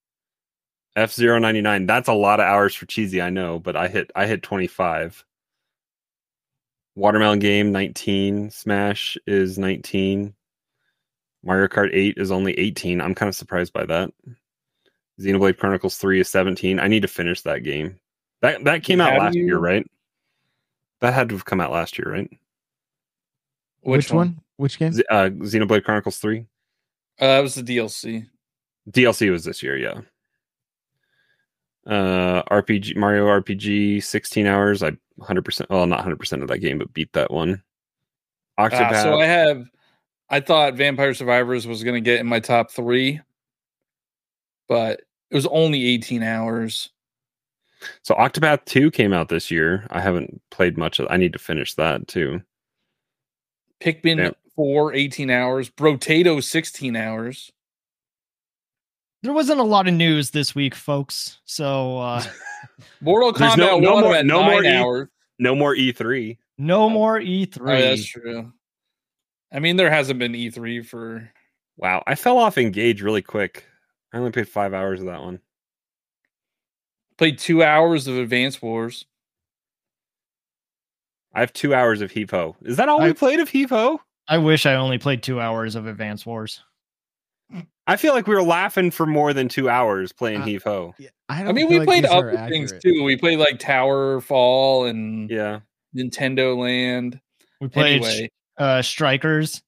[0.95, 4.27] F 99 that's a lot of hours for cheesy, I know, but I hit I
[4.27, 5.25] hit 25.
[6.95, 10.35] Watermelon game 19, Smash is 19.
[11.44, 13.00] Mario Kart 8 is only 18.
[13.00, 14.11] I'm kind of surprised by that.
[15.20, 16.78] Xenoblade Chronicles 3 is 17.
[16.81, 17.98] I need to finish that game.
[18.40, 19.87] That that came out Have last you- year, right?
[21.00, 22.31] That had to have come out last year, right?
[23.81, 24.40] Which, one?
[24.57, 24.92] Which game?
[24.92, 26.46] Z- uh, Xenoblade Chronicles 3.
[27.20, 28.28] Uh, that was the DLC.
[28.90, 30.00] DLC was this year, yeah.
[31.85, 34.83] Uh, RPG Mario RPG, sixteen hours.
[34.85, 35.68] I hundred percent.
[35.68, 37.62] Well, not hundred percent of that game, but beat that one.
[38.59, 38.92] Octopath.
[38.92, 39.66] Ah, so I have.
[40.33, 43.21] I thought Vampire Survivors was going to get in my top three,
[44.68, 46.90] but it was only 18 hours.
[48.03, 49.87] so Octopath Two came out this year.
[49.90, 51.07] I haven't played much of.
[51.11, 52.40] I need to finish that too.
[53.81, 54.31] Pikmin Yeah.
[54.57, 55.68] 4, 18 hours.
[55.71, 57.53] Brotato, 16 hours.
[59.23, 61.40] There wasn't a lot of news this week, folks.
[61.45, 62.23] So uh,
[63.01, 65.09] Mortal There's Kombat no- no 1 more- at no nine more E- hours.
[65.38, 66.38] No more E three.
[66.59, 67.61] no more E E3.
[67.61, 68.53] Oh, that's true.
[69.52, 71.30] I mean, there hasn't been E3 for.
[71.76, 73.64] Wow, I fell off Engage really quick.
[74.12, 75.40] I only played five hours of that one.
[77.18, 79.04] Played two hours of Advance Wars.
[81.34, 82.56] I have two hours of Heave Ho.
[82.62, 84.00] Is that all we played of Heave Ho?
[84.28, 86.62] I wish I only played two hours of Advance Wars.
[87.86, 90.94] I feel like we were laughing for more than two hours playing Uh, Heave Ho.
[90.98, 93.02] Yeah, I, I, mean, we like played these are other things too.
[93.02, 95.60] We played like Tower Fall and Yeah.
[95.96, 97.20] Nintendo Land.
[97.60, 98.30] We played Anyway,
[98.62, 99.62] uh, Strikers.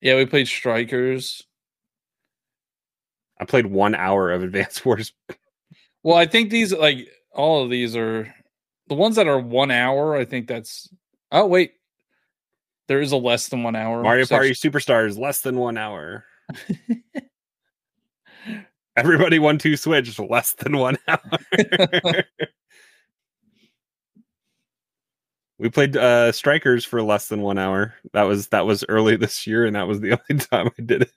[0.00, 1.42] yeah, we played Strikers.
[3.40, 5.12] I played one hour of advanced Wars.
[6.02, 8.32] Well, I think these like all of these are
[8.88, 10.16] the ones that are one hour.
[10.16, 10.88] I think that's.
[11.32, 11.72] Oh wait,
[12.88, 14.02] there is a less than one hour.
[14.02, 14.70] Mario Party section.
[14.70, 16.24] Superstar is less than one hour.
[18.96, 21.18] Everybody one two switch less than one hour.
[25.58, 27.94] We played uh Strikers for less than one hour.
[28.12, 31.02] That was that was early this year, and that was the only time I did
[31.02, 31.12] it.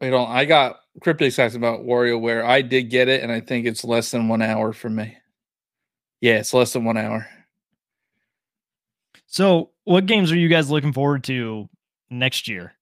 [0.00, 0.28] Wait on.
[0.28, 2.44] I got cryptic facts about WarioWare.
[2.44, 5.16] I did get it, and I think it's less than one hour for me.
[6.20, 7.28] Yeah, it's less than one hour.
[9.26, 11.68] So, what games are you guys looking forward to
[12.10, 12.74] next year?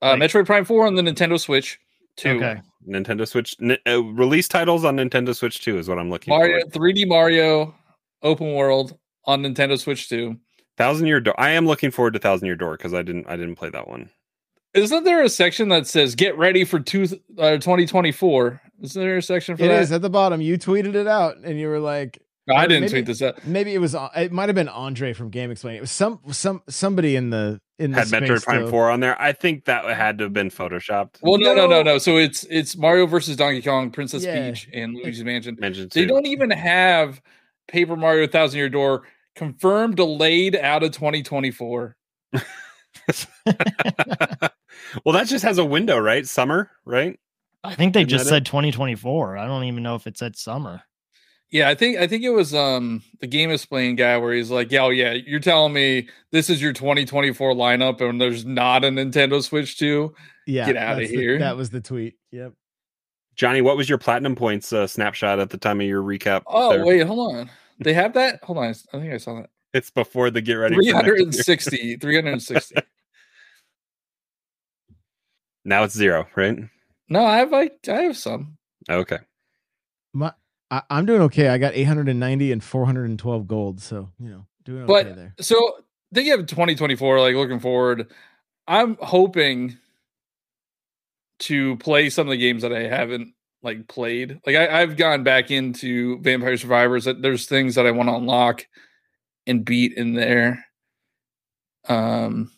[0.00, 1.78] Uh, Metroid Prime 4 on the Nintendo Switch.
[2.16, 2.30] Two.
[2.30, 2.60] Okay.
[2.88, 6.66] Nintendo Switch n- uh, release titles on Nintendo Switch 2 is what I'm looking Mario,
[6.70, 6.80] for.
[6.80, 7.74] 3D Mario,
[8.22, 10.36] open world on Nintendo Switch 2.
[10.76, 11.34] Thousand Year Door.
[11.38, 13.88] I am looking forward to Thousand Year Door because I didn't I didn't play that
[13.88, 14.10] one.
[14.74, 17.04] Isn't there a section that says "Get ready for two,
[17.38, 18.60] uh, 2024"?
[18.82, 19.82] Isn't there a section for It that?
[19.82, 20.40] is at the bottom.
[20.40, 23.44] You tweeted it out, and you were like, No, I didn't maybe- tweet this out.
[23.44, 23.96] Maybe it was.
[24.14, 25.74] It might have been Andre from GameXplain.
[25.76, 28.70] It was some some somebody in the in the Had Metroid Prime though.
[28.70, 29.20] 4 on there.
[29.20, 31.16] I think that had to have been photoshopped.
[31.22, 31.82] Well, no, no, no, No.
[31.94, 31.98] no.
[31.98, 34.50] So it's it's Mario versus Donkey Kong, Princess Yeah.
[34.50, 35.56] Peach, and Luigi's Mansion.
[35.58, 37.20] Mentioned They don't even have
[37.68, 39.04] Paper Mario Thousand Year Door
[39.36, 41.96] confirmed delayed out of 2024.
[42.32, 42.42] well,
[45.12, 46.26] that just has a window, right?
[46.26, 47.18] Summer, right?
[47.64, 49.36] I think they Isn't just that said 2024.
[49.36, 50.82] I don't even know if it said summer.
[51.50, 54.82] Yeah, I think I think it was um the GameXplain guy where he's like, "Yeah,
[54.82, 59.42] oh, yeah, you're telling me this is your 2024 lineup and there's not a Nintendo
[59.42, 60.14] Switch 2?
[60.46, 61.38] Yeah, Get outta that's the- here.
[61.38, 62.16] that was the tweet.
[62.32, 62.52] Yep.
[63.38, 66.42] Johnny, what was your platinum points uh, snapshot at the time of your recap?
[66.48, 66.84] Oh, there?
[66.84, 67.50] wait, hold on.
[67.78, 68.42] They have that?
[68.42, 68.64] Hold on.
[68.64, 69.50] I think I saw that.
[69.72, 70.74] It's before the get ready.
[70.74, 71.16] for next year.
[71.16, 71.96] 360.
[71.96, 72.74] 360.
[75.64, 76.58] Now it's zero, right?
[77.10, 78.56] No, I have like I have some.
[78.88, 79.18] Okay.
[80.14, 80.32] My,
[80.70, 81.48] I, I'm doing okay.
[81.48, 85.34] I got 890 and 412 gold, so you know, doing okay But there.
[85.40, 85.80] so
[86.14, 88.10] thinking of 2024, like looking forward,
[88.66, 89.76] I'm hoping
[91.40, 94.38] to play some of the games that I haven't like played.
[94.46, 97.04] Like I, I've gone back into Vampire Survivors.
[97.04, 98.66] That there's things that I want to unlock
[99.46, 100.64] and beat in there.
[101.88, 102.50] Um,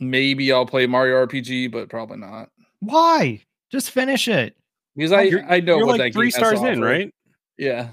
[0.00, 2.48] maybe I'll play Mario RPG, but probably not
[2.80, 3.42] Why?
[3.70, 4.56] Just finish it.
[4.96, 6.78] because I You're- I know You're what like that three game has to stars in,
[6.82, 6.90] offer.
[6.92, 7.14] right?
[7.58, 7.88] Yeah.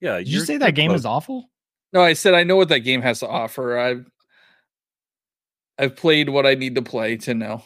[0.00, 0.18] Yeah.
[0.18, 1.00] Did you say that game close.
[1.00, 1.48] is awful?
[1.92, 3.78] No, I said I know what that game has to offer.
[3.78, 4.06] I've
[5.78, 7.62] I've played what I need to play to know.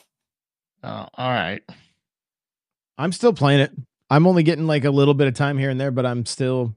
[0.83, 1.63] Oh, all right.
[2.99, 3.73] I'm still playing it.
[4.09, 6.77] I'm only getting like a little bit of time here and there, but I'm still.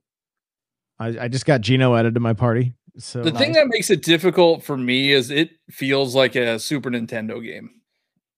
[0.99, 2.73] I, I just got Geno added to my party.
[2.97, 6.89] So The thing that makes it difficult for me is it feels like a Super
[6.89, 7.69] Nintendo game.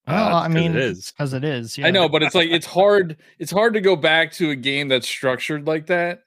[0.06, 1.12] Uh, Well, that's I 'cause mean, it is.
[1.12, 1.80] because it is.
[1.82, 4.90] I know, but it's like it's hard it's hard to go back to a game
[4.90, 6.22] that's structured like that.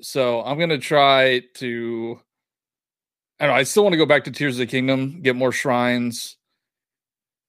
[0.00, 2.20] So I'm gonna try to
[3.40, 5.36] I don't know, I still want to go back to Tears of the Kingdom, get
[5.36, 6.36] more shrines,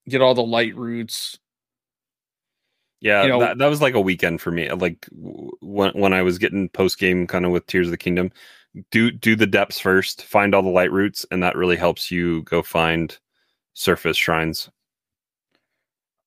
[0.08, 1.38] get all the light roots.
[3.00, 4.70] Yeah, you know- that, that was like a weekend for me.
[4.72, 8.32] Like when when I was getting post game kind of with Tears of the Kingdom,
[8.92, 12.42] do do the depths first, find all the light roots, and that really helps you
[12.44, 13.18] go find
[13.74, 14.70] surface shrines.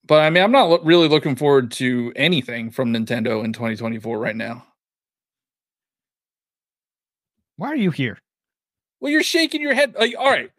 [0.06, 4.18] But I mean, I'm not lo- really looking forward to anything from Nintendo in 2024
[4.18, 4.64] right now.
[7.56, 8.18] Why are you here?
[9.00, 9.94] Well, you're shaking your head.
[9.98, 10.50] Like, all right.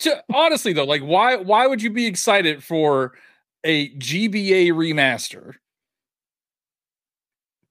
[0.00, 3.14] To, honestly, though, like, why why would you be excited for
[3.64, 5.54] a GBA remaster?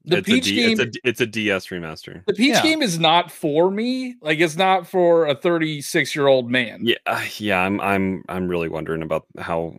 [0.08, 2.24] The it's Peach a D, game, it's a it's a DS remaster.
[2.26, 2.62] the Peach Yeah.
[2.62, 4.16] game is not for me.
[4.22, 6.82] Like, it's not for a 36 year old man.
[6.84, 7.60] Yeah, uh, yeah.
[7.62, 9.76] I'm I'm I'm really wondering about how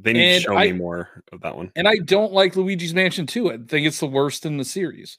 [0.00, 1.72] they need And to show I- me more of that one.
[1.76, 3.50] And I don't like Luigi's Mansion 2.
[3.52, 5.18] I think it's the worst in the series.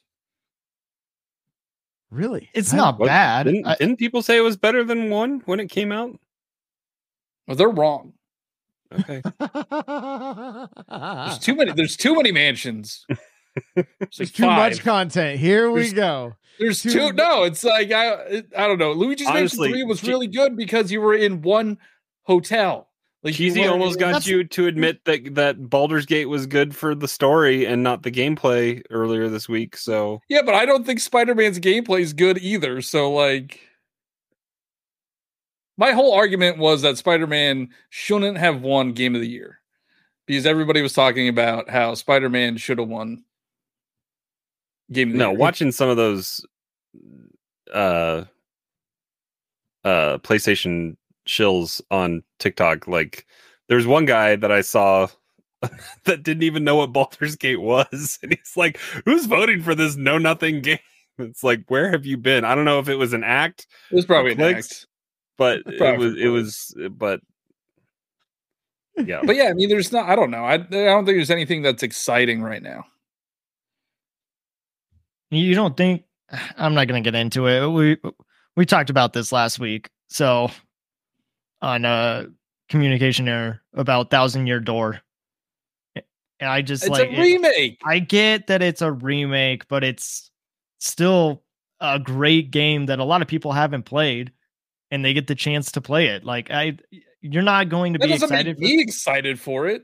[2.10, 3.44] really, It's I- not What- bad.
[3.44, 6.18] Didn't, I- didn't people say it was better than one when it came out?
[7.50, 8.12] Well, they're wrong.
[8.92, 9.22] Okay.
[10.88, 11.72] There's too many.
[11.72, 13.04] There's too many mansions.
[13.74, 13.86] There's
[14.16, 15.40] There's too much content.
[15.40, 16.34] Here we There's- go.
[16.60, 17.12] There's too two.
[17.14, 18.92] No, it's like I I don't know.
[18.92, 21.78] Luigi's Honestly, Mansion Three was really good because you were in one
[22.22, 22.88] hotel.
[23.24, 26.94] Like you Cheesy almost got you to admit that that Baldur's Gate was good for
[26.94, 29.76] the story and not the gameplay earlier this week.
[29.76, 32.80] So Yeah, but I don't think Spider Man's gameplay is good either.
[32.82, 33.60] So like,
[35.80, 39.60] my whole argument was that Spider Man shouldn't have won Game of the Year
[40.26, 43.24] because everybody was talking about how Spider Man should have won
[44.92, 45.38] Game of the no, Year.
[45.38, 46.44] watching some of those
[47.72, 48.24] uh
[49.84, 53.26] uh PlayStation shills on TikTok, like
[53.68, 55.08] there's one guy that I saw
[56.04, 59.96] that didn't even know what Baldur's Gate was, and he's like, "Who's voting for this
[59.96, 60.78] know nothing game?"
[61.18, 62.46] It's like, where have you been?
[62.46, 64.86] I don't know if it was an act, It was probably an act.
[65.40, 67.20] But it was it was but
[68.98, 69.22] yeah.
[69.24, 70.10] But yeah, I mean, there's not.
[70.10, 70.44] I don't know.
[70.44, 72.84] I, I don't think there's anything that's exciting right now.
[75.30, 76.02] You don't think
[76.58, 77.66] I'm not going to get into it.
[77.68, 77.96] We
[78.56, 79.88] we talked about this last week.
[80.08, 80.50] So
[81.62, 82.26] on uh
[82.68, 85.00] communication error about Thousand Year Door.
[85.94, 87.80] And I just It's like a it- remake.
[87.84, 90.30] I get that it's a remake, but it's
[90.78, 91.42] still
[91.80, 94.32] a great game that a lot of people haven't played
[94.90, 96.24] and they get the chance to play it.
[96.24, 96.78] Like I
[97.20, 99.82] you're not going to That be excited make for me excited for it.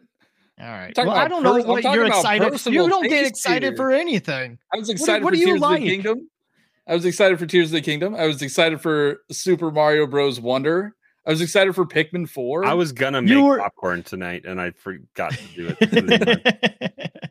[0.58, 0.96] All right.
[0.96, 2.50] Well, I don't know per- I'm what you're excited.
[2.50, 3.76] personal You don't get excited here.
[3.76, 4.58] for anything.
[4.72, 5.78] I was excited what for do you Tears like?
[5.78, 6.30] of the Kingdom.
[6.88, 8.14] I was excited for Tears of the Kingdom.
[8.14, 10.40] I was excited for Super Mario Bros.
[10.40, 10.94] Wonder.
[11.26, 12.64] I was excited for Pikmin 4.
[12.64, 17.30] I was gonna make were- popcorn tonight, and I forgot to do it.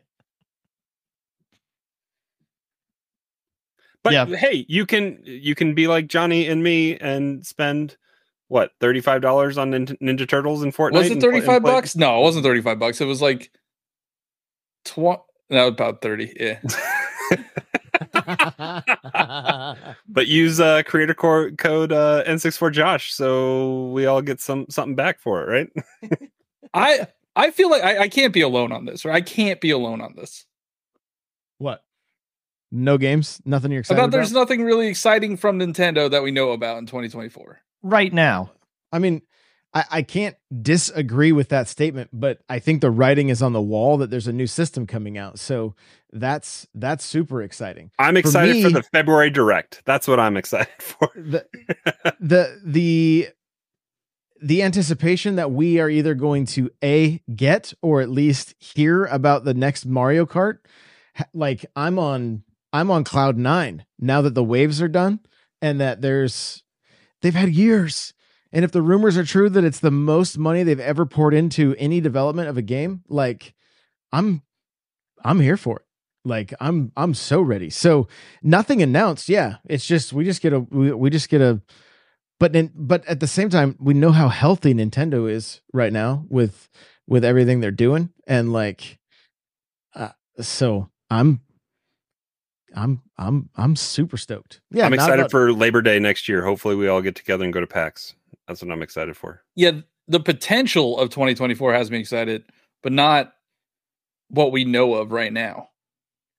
[4.06, 4.26] But Yeah.
[4.36, 7.96] hey, you can you can be like Johnny and me and spend
[8.46, 10.92] what thirty five dollars on Ninja, Ninja Turtles and Fortnite.
[10.92, 11.96] was it 35 and bucks?
[11.96, 13.00] No, it wasn't 35 bucks.
[13.00, 13.50] It was like
[14.84, 16.34] 20 no, about 30.
[16.38, 16.60] Yeah.
[20.08, 24.94] but use uh, creator core code uh, N64 Josh, so we all get some something
[24.94, 25.70] back for it,
[26.04, 26.20] right?
[26.74, 29.70] I I feel like I, I can't be alone on this, or I can't be
[29.70, 30.46] alone on this.
[32.76, 32.82] What?
[32.82, 33.40] No games?
[33.44, 34.16] Nothing you're excited About about?
[34.18, 37.60] there's nothing really exciting from Nintendo that we know about in 2024.
[37.82, 38.52] right now.
[38.92, 39.22] I mean,
[39.74, 43.60] I, I can't disagree with that statement, but I think the writing is on the
[43.60, 45.38] wall that there's a new system coming out.
[45.38, 45.74] So
[46.12, 47.90] that's that's super exciting.
[47.98, 49.82] I'm excited for, me- the February Direct.
[49.84, 51.10] That's what I'm excited for.
[51.14, 51.46] The
[52.20, 53.28] the the
[54.40, 59.44] the anticipation that we are either going to a get or at least hear about
[59.44, 60.58] the next Mario Kart,
[61.34, 65.20] like I'm on I'm on cloud nine now that the waves are done
[65.62, 66.62] and that there's
[67.22, 68.12] they've had years.
[68.52, 71.74] And if the rumors are true that it's the most money they've ever poured into
[71.78, 73.54] any development of a game, like
[74.12, 74.42] I'm
[75.24, 75.82] I'm here for it.
[76.24, 77.70] Like I'm I'm so ready.
[77.70, 78.08] So
[78.42, 79.28] nothing announced.
[79.28, 81.60] Yeah, it's just we just get a we, we just get a
[82.38, 86.24] but then but at the same time we know how healthy Nintendo is right now
[86.28, 86.68] with
[87.06, 88.98] with everything they're doing and like
[89.94, 91.40] uh, so I'm
[92.76, 94.60] I'm I'm I'm super stoked.
[94.70, 96.44] Yeah, I'm excited about- for Labor Day next year.
[96.44, 98.14] Hopefully, we all get together and go to PAX.
[98.46, 99.42] That's what I'm excited for.
[99.56, 99.72] Yeah,
[100.06, 102.44] the potential of 2024 has me excited,
[102.82, 103.32] but not
[104.28, 105.70] what we know of right now.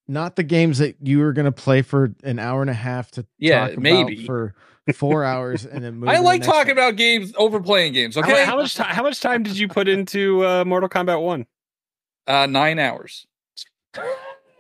[0.10, 3.26] not the games that you were gonna play for an hour and a half to
[3.40, 4.26] Yeah, talk about maybe.
[4.26, 4.54] for
[4.94, 6.78] four hours and then move I to the like talking one.
[6.78, 8.16] about games over playing games.
[8.16, 8.94] How Okay, How, much time?
[8.96, 11.46] How much time did you put into uh, Mortal Kombat One?
[12.28, 13.26] uh, nine hours.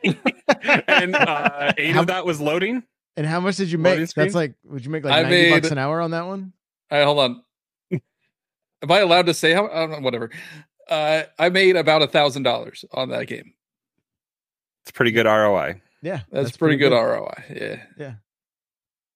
[0.03, 2.83] and uh, eight How- of that was loading.
[3.15, 4.09] And how much did you Loading make?
[4.09, 4.25] screen?
[4.27, 6.53] That's like would you make like I ninety bucks an hour on that one?
[6.91, 7.43] All right, hold on.
[8.83, 9.67] Am I allowed to say how?
[9.67, 10.29] I don't know, whatever.
[10.87, 13.53] Uh, I made about a thousand dollars on that game.
[14.83, 15.81] It's pretty good ROI.
[16.03, 17.43] Yeah, That's, pretty, good, ROI.
[17.53, 18.13] Yeah, Yeah.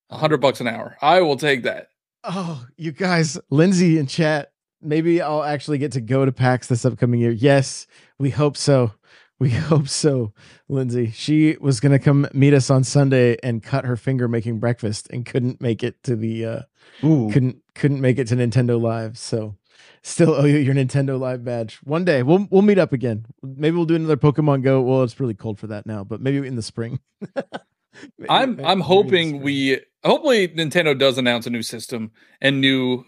[0.09, 0.97] a hundred bucks an hour.
[0.99, 1.89] I will take that.
[2.23, 4.51] Oh, you guys, Lindsay in chat.
[4.81, 7.31] Maybe I'll actually get to go to PAX this upcoming year.
[7.31, 7.85] Yes,
[8.17, 8.91] we hope so.
[9.41, 10.33] We hope so,
[10.69, 11.09] Lindsay.
[11.09, 15.25] She was gonna come meet us on Sunday and cut her finger making breakfast and
[15.25, 16.59] couldn't make it to the uh
[17.01, 19.17] couldn't couldn't make it to Nintendo Live.
[19.17, 19.55] So
[20.03, 21.79] still owe you your Nintendo Live badge.
[21.83, 23.25] One day we'll we'll meet up again.
[23.41, 24.79] Maybe we'll do another Pokemon Go.
[24.79, 26.99] Well, it's really cold for that now, but maybe in the spring.
[28.17, 33.03] Maybe- I'm maybe- I'm hoping we hopefully Nintendo does announce a new system and new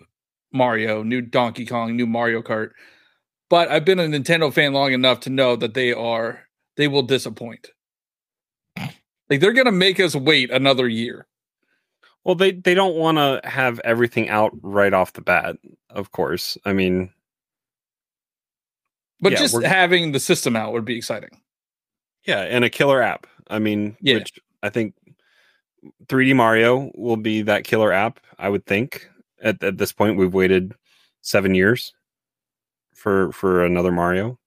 [0.52, 2.72] Mario, new Donkey Kong, new Mario Kart.
[3.54, 6.40] But I've been a Nintendo fan long enough to know that they are
[6.76, 7.70] they will disappoint.
[9.30, 11.28] Like they're gonna make us wait another year.
[12.24, 15.58] Well, they they don't want to have everything out right off the bat.
[15.92, 17.12] Of course, I mean,
[19.20, 21.40] But Yeah, just having the system out would be exciting.
[22.26, 23.28] yeah, and a killer app.
[23.52, 24.16] I mean, Yeah.
[24.16, 24.96] which I think
[26.08, 28.20] 3D Mario will be that killer app.
[28.40, 29.08] I would think
[29.44, 30.74] at at this point we've waited
[31.22, 31.94] seven years
[33.04, 34.40] for for another Mario.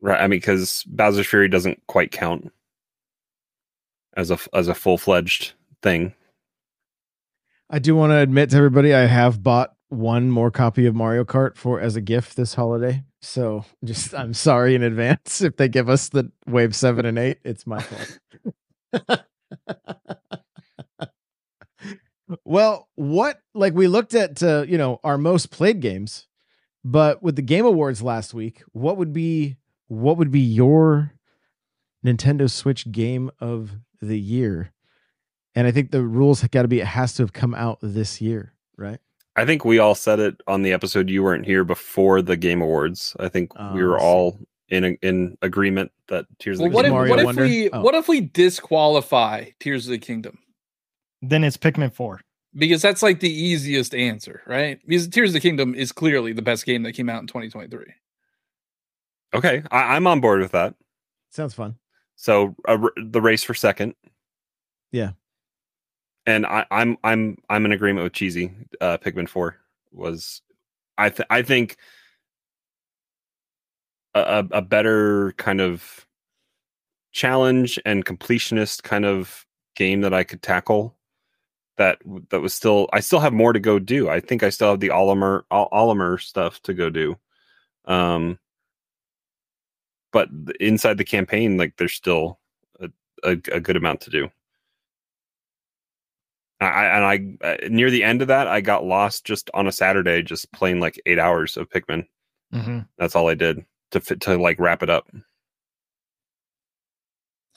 [0.00, 2.50] Right, I mean, because Bowser's Fury doesn't quite count
[4.16, 5.52] as a as a full fledged
[5.82, 6.14] thing.
[7.68, 11.24] I do want to admit to everybody I have bought one more copy of Mario
[11.24, 13.04] Kart for as a gift this holiday.
[13.20, 17.38] So just I'm sorry in advance if they give us the wave 7 and 8,
[17.44, 19.20] it's my fault.
[22.44, 26.26] well, what like we looked at uh, you know, our most played games,
[26.84, 29.56] but with the Game Awards last week, what would be
[29.88, 31.12] what would be your
[32.04, 34.72] Nintendo Switch game of the year?
[35.54, 37.78] And I think the rules have got to be it has to have come out
[37.82, 38.98] this year, right?
[39.36, 42.60] I think we all said it on the episode you weren't here before the Game
[42.62, 43.16] Awards.
[43.18, 46.76] I think ah, we Oh, were all in in agreement that Tears Well, of the
[46.76, 46.94] what if, Kingdom.
[46.98, 47.42] Mario what if Wonder?
[47.42, 47.80] we Oh.
[47.82, 50.38] what if we disqualify Tears of the Kingdom?
[51.22, 52.20] Then it's Pikmin 4.
[52.54, 54.80] Because that's like the easiest answer, right?
[54.86, 57.84] Because Tears of the Kingdom is clearly the best game that came out in 2023.
[59.34, 60.74] Okay, I, I'm on board with that.
[61.30, 61.76] Sounds fun.
[62.16, 63.94] So uh, r- the race for second.
[64.90, 65.12] Yeah.
[66.26, 68.52] And I, I'm I'm I'm in agreement with Cheezy.
[68.80, 69.56] Uh, Pikmin Four
[69.92, 70.42] was,
[70.98, 71.76] I th- I think
[74.14, 76.06] a, a a better kind of
[77.12, 79.46] challenge and completionist kind of
[79.76, 80.96] game that I could tackle.
[81.80, 84.10] That that was still I still have more to go do.
[84.10, 87.16] I think I still have the Olimar Olimar stuff to go do.
[87.86, 88.38] Um,
[90.12, 90.28] but
[90.60, 92.38] inside the campaign, like there's still
[92.80, 92.90] a,
[93.24, 94.28] a, a good amount to do.
[96.60, 99.72] I, and I uh, near the end of that, I got lost just on a
[99.72, 102.04] Saturday, just playing like eight hours of Pikmin.
[102.52, 102.80] Mm-hmm.
[102.98, 105.08] That's all I did to fit to like wrap it up.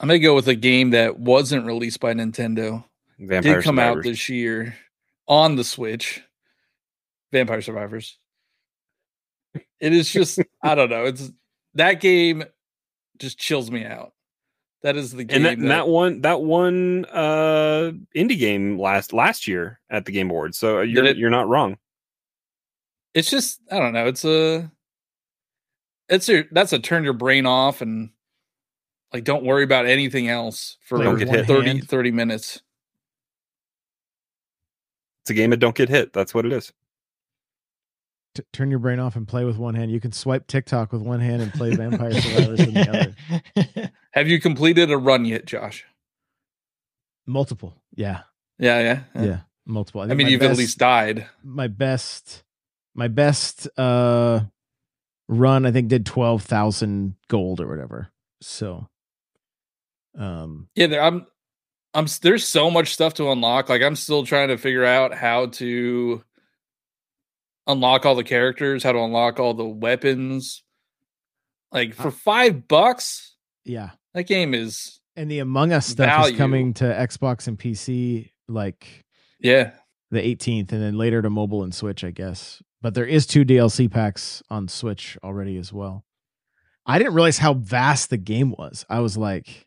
[0.00, 2.84] I'm gonna go with a game that wasn't released by Nintendo.
[3.18, 4.74] Vampire did come out this year
[5.26, 6.22] on the Switch.
[7.32, 8.18] Vampire Survivors.
[9.80, 11.04] It is just I don't know.
[11.04, 11.30] It's
[11.74, 12.44] that game
[13.18, 14.12] just chills me out.
[14.82, 18.78] That is the game and that, and that, that one that one uh indie game
[18.78, 20.58] last last year at the Game Awards.
[20.58, 21.16] So you're it?
[21.16, 21.78] you're not wrong.
[23.14, 24.06] it's just I don't know.
[24.06, 24.70] It's a
[26.08, 28.10] it's a that's a turn your brain off and
[29.12, 31.46] like don't worry about anything else for Don't get hit.
[31.46, 32.60] 30, 30 minutes.
[35.24, 36.12] It's a game that don't get hit.
[36.12, 36.70] That's what it is.
[38.34, 39.90] T- turn your brain off and play with one hand.
[39.90, 43.14] You can swipe TikTok with one hand and play Vampire Survivors with the
[43.78, 43.90] other.
[44.12, 45.86] Have you completed a run yet, Josh?
[47.26, 47.74] Multiple.
[47.94, 48.20] Yeah.
[48.58, 48.80] Yeah,
[49.14, 49.24] yeah.
[49.24, 49.38] Yeah.
[49.64, 50.02] Multiple.
[50.02, 51.26] I think mean, you've at least died.
[51.42, 52.42] my best
[52.94, 54.40] my best uh
[55.26, 58.08] run I think did 12,000 gold or whatever.
[58.42, 58.88] So
[60.18, 61.26] um Yeah, there, I'm.
[61.94, 62.06] I'm.
[62.22, 63.68] There's so much stuff to unlock.
[63.68, 66.22] Like I'm still trying to figure out how to
[67.66, 70.62] unlock all the characters, how to unlock all the weapons.
[71.72, 73.90] Like uh for five bucks, yeah.
[74.14, 76.32] that game is And the Among Us stuff Value.
[76.32, 79.04] is coming to Xbox and PC like
[79.40, 79.72] yeah.
[80.10, 82.62] the 18th and then later to mobile and Switch, I guess.
[82.82, 86.04] But there is two DLC packs on Switch already as well.
[86.86, 88.84] I didn't realize how vast the game was.
[88.90, 89.66] I was like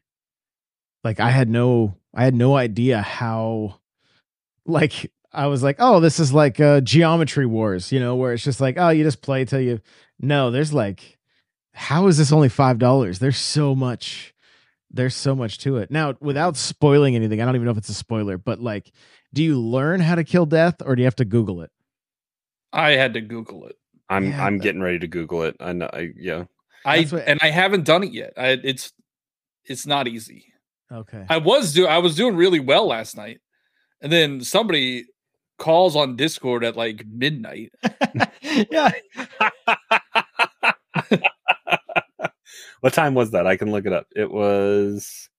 [1.04, 3.80] like I had no I had no idea how
[4.66, 8.44] like I was like, "Oh, this is like uh Geometry Wars, you know, where it's
[8.44, 9.80] just like, oh, you just play till you
[10.20, 11.18] No, there's like
[11.74, 13.20] how is this only $5?
[13.20, 14.34] There's so much
[14.90, 15.92] there's so much to it.
[15.92, 18.92] Now, without spoiling anything, I don't even know if it's a spoiler, but like
[19.34, 21.70] do you learn how to kill death or do you have to google it?
[22.74, 23.78] I had to Google it.
[24.10, 25.56] I'm Yeah, I'm but- getting ready to Google it.
[25.60, 25.90] I know.
[25.94, 26.46] I, yeah.
[26.86, 28.34] I what- and I haven't done it yet.
[28.38, 28.92] I, it's
[29.66, 30.47] it's not easy.
[30.92, 31.26] Okay.
[31.30, 33.40] I was do I was doing really well last night,
[34.02, 35.06] and then somebody
[35.58, 37.74] calls on Discord at like midnight.
[38.72, 38.92] yeah.
[42.82, 43.48] what time was that?
[43.48, 44.08] I can look it up.
[44.16, 45.30] It was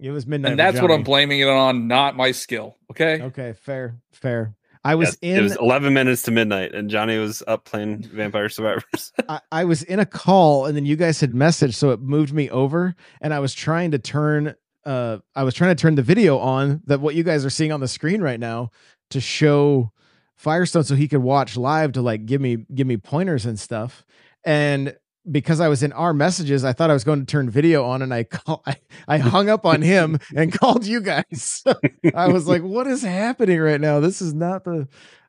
[0.00, 0.52] It was midnight.
[0.52, 2.76] and that's what I'm blaming it on, not my skill.
[2.90, 3.20] Okay.
[3.22, 4.54] Okay, fair, fair.
[4.84, 8.02] I was yes, in it was 11 minutes to midnight, and Johnny was up playing
[8.02, 9.12] Vampire Survivors.
[9.28, 12.32] I, I was in a call and then you guys had messaged, so it moved
[12.32, 14.54] me over and I was trying to turn
[14.84, 17.72] uh I was trying to turn the video on that what you guys are seeing
[17.72, 18.70] on the screen right now
[19.10, 19.92] to show
[20.36, 24.04] Firestone so he could watch live to like give me give me pointers and stuff.
[24.44, 24.96] And
[25.30, 28.02] because I was in our messages, I thought I was going to turn video on
[28.02, 28.76] and I call I,
[29.06, 31.62] I hung up on him and called you guys.
[32.14, 34.00] I was like, what is happening right now?
[34.00, 34.88] This is not the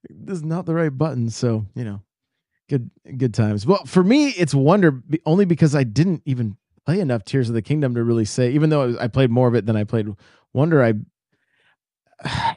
[0.10, 1.30] this is not the right button.
[1.30, 2.02] So, you know,
[2.70, 3.66] good good times.
[3.66, 7.62] Well, for me, it's Wonder only because I didn't even play enough Tears of the
[7.62, 8.52] Kingdom to really say.
[8.52, 10.08] Even though I played more of it than I played
[10.54, 10.94] Wonder, I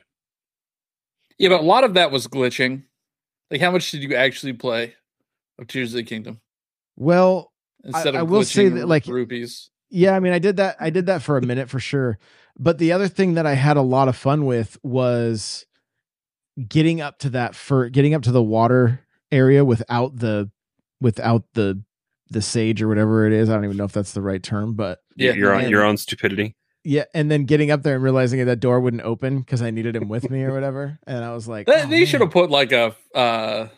[1.38, 2.84] Yeah, but a lot of that was glitching.
[3.50, 4.94] Like, how much did you actually play
[5.58, 6.40] of Tears of the Kingdom
[7.02, 7.52] well,
[7.84, 9.70] instead I of will say that, like- rupees?
[9.90, 10.14] yeah.
[10.14, 10.76] I mean, I did that.
[10.80, 12.18] I did that for a minute for sure.
[12.58, 15.64] But the other thing that I had a lot of fun with was
[16.68, 19.00] getting up to that for getting up to the water
[19.30, 20.50] area without the
[21.00, 21.82] without the
[22.30, 23.48] the sage or whatever it is.
[23.50, 25.82] I don't even know if that's the right term, but Yeah, your own, and- your
[25.84, 26.56] own stupidity.
[26.84, 29.70] Yeah, and then getting up there and realizing that, that door wouldn't open because I
[29.70, 32.32] needed him with me or whatever, and I was like, They, oh, they should have
[32.32, 33.68] put like a uh,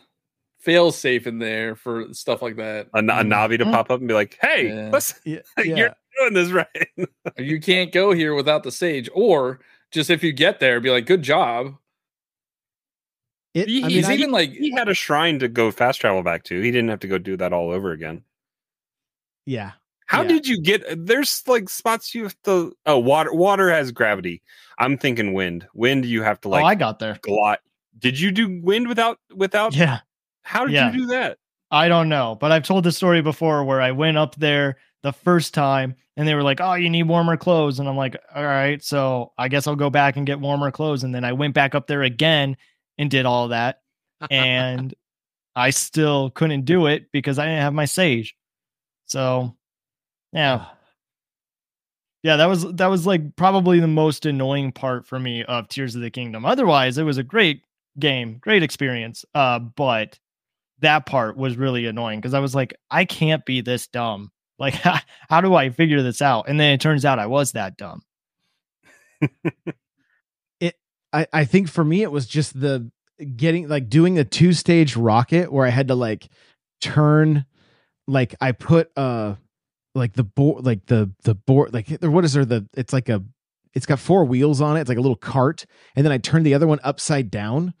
[0.65, 2.87] fail safe in there for stuff like that.
[2.93, 3.31] A, a mm-hmm.
[3.31, 4.89] Navi to pop up and be like, "Hey, Yeah.
[4.93, 6.89] listen, Yeah, you're doing this right."
[7.37, 9.59] you can't go here without the sage, or
[9.91, 11.75] just if you get there, be like, "Good job."
[13.53, 16.01] It, He- I mean, He's I, even like, he had a shrine to go fast
[16.01, 16.59] travel back to.
[16.59, 18.23] He didn't have to go do that all over again.
[19.45, 19.71] Yeah.
[20.07, 20.27] How Yeah.
[20.27, 20.83] did you get?
[21.05, 22.75] There's like spots you have to.
[22.85, 23.33] Oh, water.
[23.33, 24.41] Water has gravity.
[24.77, 25.67] I'm thinking wind.
[25.73, 27.17] Wind, you have to oh, like oh, I got there.
[27.21, 27.59] glide.
[27.97, 29.73] Did you do wind without without?
[29.73, 29.99] Yeah.
[30.45, 30.91] How did Yeah.
[30.91, 31.37] you do that?
[31.71, 35.11] I don't know, but I've told the story before where I went up there the
[35.11, 38.43] first time and they were like, "Oh, you need warmer clothes." And I'm like, "All
[38.45, 41.53] right, so I guess I'll go back and get warmer clothes." And then I went
[41.55, 42.55] back up there again
[42.97, 43.81] and did all that.
[44.31, 44.93] And
[45.55, 48.35] I still couldn't do it because I didn't have my sage.
[49.07, 49.55] So,
[50.33, 50.67] yeah.
[52.23, 55.95] Yeah, that was that was like probably the most annoying part for me of Tears
[55.95, 56.45] of the Kingdom.
[56.45, 57.63] Otherwise, it was a great
[57.99, 59.23] game, great experience.
[59.35, 60.19] Uh, but
[60.79, 64.31] that part was really annoying because I was like, I can't be this dumb.
[64.59, 64.99] Like, how,
[65.29, 66.47] how do I figure this out?
[66.47, 68.01] And then it turns out I was that dumb.
[70.61, 70.75] It,
[71.11, 72.89] I, I think for me it was just the
[73.35, 76.29] getting like doing a two stage rocket where I had to like
[76.81, 77.45] turn
[78.07, 79.35] like I put uh
[79.93, 83.23] like the board like the the board like what is there the it's like a
[83.73, 85.65] it's got four wheels on it it's like a little cart
[85.95, 87.73] and then I turned the other one upside down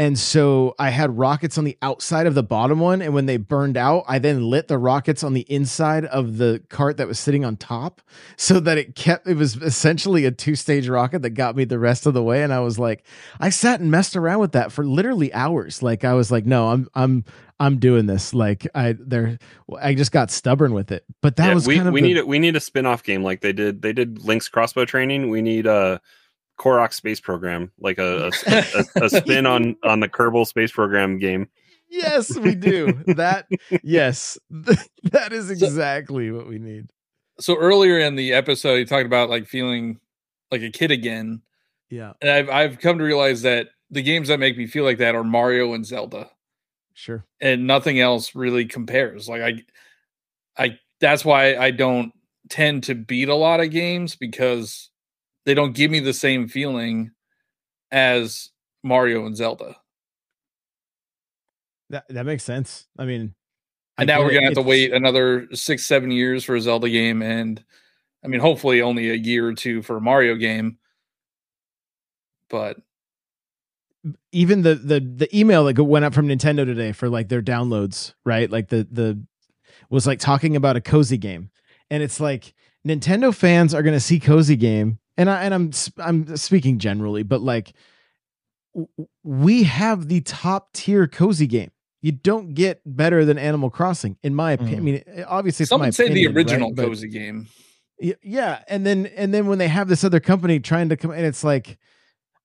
[0.00, 3.36] and so I had rockets on the outside of the bottom one and when they
[3.36, 7.20] burned out I then lit the rockets on the inside of the cart that was
[7.20, 8.00] sitting on top
[8.38, 11.78] so that it kept it was essentially a two stage rocket that got me the
[11.78, 13.04] rest of the way and I was like
[13.38, 16.70] I sat and messed around with that for literally hours like I was like no
[16.70, 17.24] I'm I'm
[17.60, 19.38] I'm doing this like I there
[19.78, 22.08] I just got stubborn with it but that Yeah, was we kind of we the-
[22.08, 23.82] need a, we need a spin off game like they did.
[23.82, 25.28] They did Link's crossbow training.
[25.28, 26.00] We need a
[26.60, 28.30] Korok space program, like a a,
[28.96, 31.48] a, a spin on on the Kerbal space program game.
[31.88, 33.02] yes we do.
[33.06, 33.46] That
[33.82, 36.90] yes that is exactly what we need.
[37.40, 39.98] So earlier in the episode, you talked about like feeling
[40.50, 41.40] like a kid again,
[41.88, 42.12] yeah.
[42.20, 45.14] And I've I've come to realize that the games that make me feel like that
[45.14, 46.30] are Mario and Zelda,
[46.92, 47.24] sure.
[47.40, 49.30] And nothing else really compares.
[49.30, 52.12] Like I, I that's why I don't
[52.50, 54.89] tend to beat a lot of games because
[55.50, 57.10] they don't give me the same feeling
[57.90, 58.50] as
[58.84, 59.74] Mario and Zelda.
[61.88, 63.34] that that makes sense I mean
[63.98, 67.20] And now we're gonna have to wait another six, seven years for a Zelda game,
[67.20, 67.62] and
[68.24, 70.78] I mean, hopefully, only a year or two for a Mario game.
[72.48, 72.76] But
[74.32, 78.14] even the the the email that went up from Nintendo today for like their downloads,
[78.24, 78.48] right?
[78.48, 79.20] Like the the
[79.90, 81.50] was like talking about a cozy game,
[81.90, 82.54] and it's like
[82.86, 87.22] Nintendo fans are to see cozy game, and I and I'm s- I'm speaking generally,
[87.22, 87.72] but like
[89.24, 91.70] we have the top tier cozy game.
[92.02, 94.78] You don't get better than Animal Crossing, in my opinion.
[94.78, 96.76] I mean, obviously, it's my someone say opinion, the original right?
[96.76, 97.48] But- cozy game.
[98.02, 101.10] Y- yeah and then and then when they have this other company trying to come
[101.10, 101.76] and it's like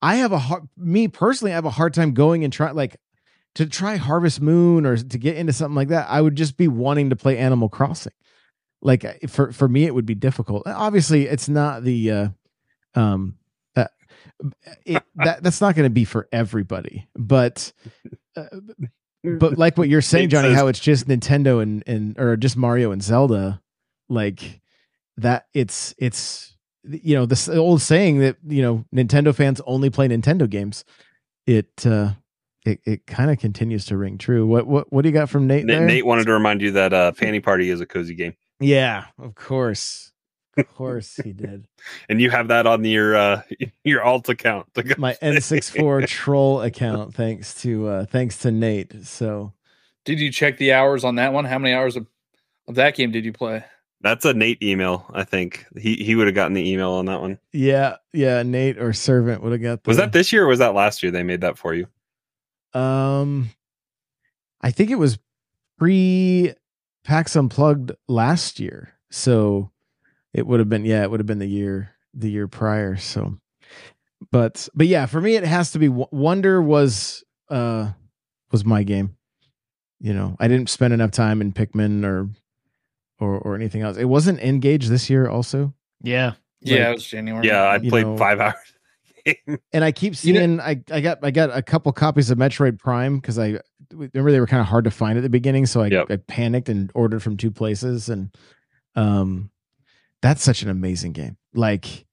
[0.01, 2.97] i have a hard me personally i have a hard time going and try like
[3.53, 6.67] to try harvest moon or to get into something like that i would just be
[6.67, 8.11] wanting to play animal crossing
[8.81, 12.27] like for for me it would be difficult obviously it's not the uh
[12.95, 13.35] um
[13.75, 13.85] uh,
[14.85, 17.71] it, that that's not going to be for everybody but
[18.35, 18.45] uh,
[19.39, 22.91] but like what you're saying johnny how it's just nintendo and and or just mario
[22.91, 23.61] and zelda
[24.09, 24.61] like
[25.17, 26.55] that it's it's
[26.87, 30.85] you know this old saying that you know Nintendo fans only play Nintendo games.
[31.45, 32.11] It uh
[32.65, 34.45] it, it kind of continues to ring true.
[34.45, 35.65] What what what do you got from Nate?
[35.65, 35.85] Nate, there?
[35.85, 39.35] Nate wanted to remind you that uh, Fanny Party is a cozy game, Yeah, of
[39.35, 40.11] course,
[40.57, 41.67] of course he did.
[42.09, 43.41] and you have that on your uh,
[43.83, 44.67] your alt account.
[44.97, 45.13] My.
[45.21, 49.05] N64 troll account, thanks to uh thanks to Nate.
[49.05, 49.53] So
[50.03, 51.45] Did you check the hours on that one?
[51.45, 52.07] How many hours of,
[52.67, 53.63] of that game did you play?
[54.01, 55.05] That's a Nate email.
[55.13, 57.39] I think he he would have gotten the email on that one.
[57.53, 59.83] yeah, yeah, Nate or Servant would have got.
[59.83, 61.11] The, Was that this year or was that last year?
[61.11, 61.87] They made that for you.
[62.73, 63.49] Um,
[64.61, 65.17] I think it was
[65.79, 66.53] pre
[67.03, 69.71] PAX Unplugged last year, so
[70.35, 72.97] it would have been yeah, it would have been the year the year prior.
[72.97, 73.37] So,
[74.31, 77.91] but but yeah, for me, it has to be Wonder was uh
[78.51, 79.15] was my game.
[79.99, 82.29] You know, I didn't spend enough time in Pikmin or
[83.19, 83.97] or or anything else.
[83.97, 85.73] It wasn't Engage this year, also.
[86.03, 86.33] Yeah.
[86.61, 87.47] Yeah, it was January.
[87.47, 88.55] Yeah, I played know- five hours.
[89.73, 92.37] and I keep You know- seeing I I got I got a couple copies of
[92.37, 93.59] Metroid Prime because I
[93.93, 96.11] remember they were kind of hard to find at the beginning, so I, Yep.
[96.11, 98.35] I panicked and ordered from two places, and
[98.95, 99.49] um,
[100.21, 101.37] that's such an amazing game.
[101.53, 102.05] Like,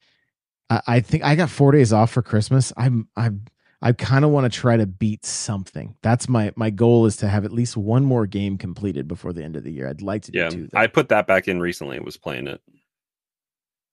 [0.71, 2.73] I, I think I got four days off for Christmas.
[2.77, 3.45] I'm I'm
[3.81, 5.97] I kind of want to try to beat something.
[6.03, 9.43] That's my my goal is to have at least one more game completed before the
[9.43, 9.89] end of the year.
[9.89, 10.79] I'd like to yeah, do that.
[10.79, 11.97] I put that back in recently.
[11.97, 12.61] and Was playing it.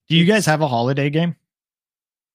[0.07, 1.36] Do you guys have a holiday game?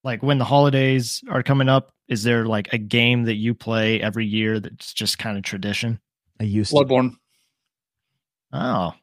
[0.03, 4.01] Like when the holidays are coming up, is there like a game that you play
[4.01, 6.01] every year that's just kind of tradition?
[6.41, 6.77] I used to.
[6.77, 7.17] Bloodborne.
[8.53, 8.95] Oh,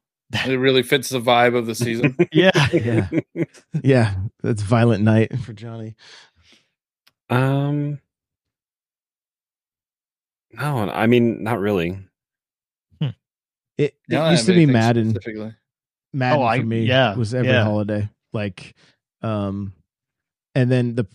[0.46, 2.16] It really fits the vibe of the season.
[2.32, 2.52] Yeah.
[2.74, 3.10] Yeah.
[3.84, 5.96] yeah, that's violent night for Johnny.
[7.30, 8.00] Um,
[10.54, 11.98] no, I mean not really.
[13.78, 15.18] It, it I used to be Madden.
[16.14, 17.64] Madden Oh, I- for me yeah, was every yeah.
[17.64, 18.10] holiday.
[18.34, 18.76] Like
[19.24, 19.74] um
[20.56, 21.06] and then the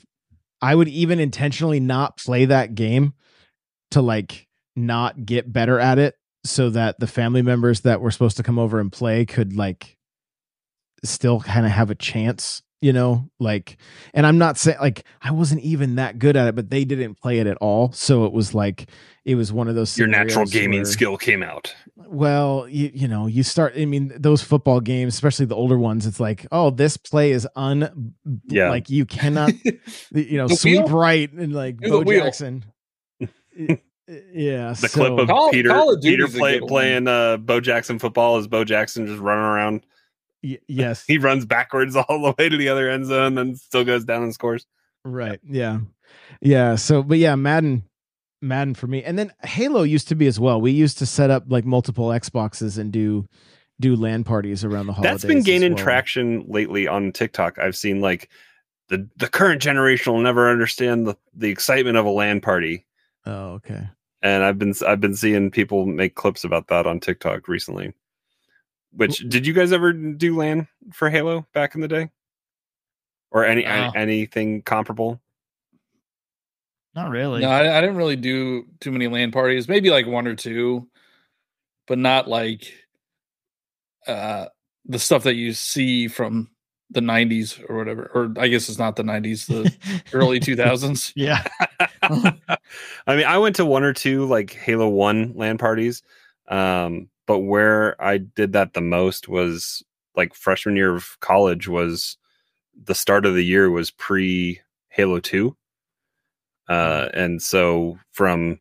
[0.60, 3.12] I would even intentionally not play that game
[3.92, 6.14] to like not get better at it
[6.50, 9.96] so that the family members that were supposed to come over and play could like
[11.04, 13.28] still kind of have a chance, you know?
[13.38, 13.76] Like
[14.14, 17.16] and I'm not saying like I wasn't even that good at it, but they didn't
[17.16, 17.92] play it at all.
[17.92, 18.88] So it was like
[19.24, 21.74] it was one of those Your natural gaming where- skill came out.
[22.08, 23.74] well, you you know, you start.
[23.76, 27.46] I mean, those football games, especially the older ones, it's like, oh, this play is
[27.56, 28.14] un.
[28.46, 28.70] Yeah.
[28.70, 29.52] like you cannot,
[30.14, 30.96] you know, sweep wheel?
[30.96, 32.04] right and like Bo.
[32.04, 32.64] Jackson.
[34.32, 37.98] yeah, The so, clip of Call- Peter Call of Peter play, playing uh, Bo Jackson
[37.98, 39.86] football as Bo Jackson just running around.
[40.42, 43.84] y- yes, He runs backwards all the way to the other end zone, and still
[43.84, 44.66] goes down and scores.
[45.04, 45.80] right, yeah,
[46.40, 46.76] yeah.
[46.76, 47.84] So, but yeah, Madden,
[48.42, 50.60] Madden for me, and then Halo used to be as well.
[50.60, 53.26] We used to set up like multiple Xboxes and do
[53.80, 55.20] do LAN parties around the holidays.
[55.20, 55.84] That's been gaining well.
[55.84, 57.58] traction lately on TikTok.
[57.58, 58.30] I've seen like
[58.88, 62.85] the the current generation will never understand the the excitement of a LAN party,
[63.26, 63.88] Oh, okay.
[64.22, 67.92] and I've been I've been seeing people make clips about that on TikTok recently.
[68.92, 72.08] Which did you guys ever do LAN for Halo back in the day,
[73.30, 73.92] or any No.
[73.94, 75.20] anything comparable?
[76.94, 77.42] Not really.
[77.42, 79.68] No, I, I didn't really do too many land parties.
[79.68, 80.88] Maybe like one or two,
[81.86, 82.72] but not like
[84.06, 84.46] uh
[84.86, 86.48] the stuff that you see from
[86.90, 88.10] the 90s or whatever.
[88.14, 91.12] Or I guess it's not the 90s, the early 2000s.
[91.16, 91.44] yeah.
[93.06, 96.02] I mean, I went to one or two like Halo One land parties,
[96.48, 99.82] um, but where I did that the most was
[100.14, 101.68] like freshman year of college.
[101.68, 102.16] Was
[102.84, 105.56] the start of the year was pre Halo Two,
[106.68, 108.60] uh, and so from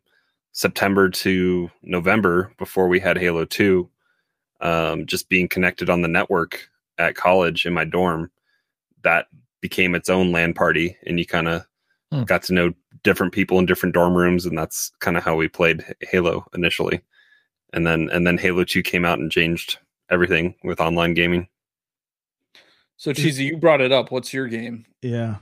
[0.52, 3.88] September to November before we had Halo Two,
[4.60, 6.68] um, just being connected on the network
[6.98, 8.30] at college in my dorm,
[9.02, 9.26] that
[9.60, 11.66] became its own land party, and you kind of
[12.12, 12.22] Hmm.
[12.22, 15.48] got to know different people in different dorm rooms, and that's kind of how we
[15.48, 17.00] played Halo initially.
[17.72, 19.78] And then and then Halo Two came out and changed
[20.10, 21.48] everything with online gaming.
[22.96, 24.10] So Cheezy, you brought it up.
[24.10, 24.86] What's your game?
[25.02, 25.36] Yeah.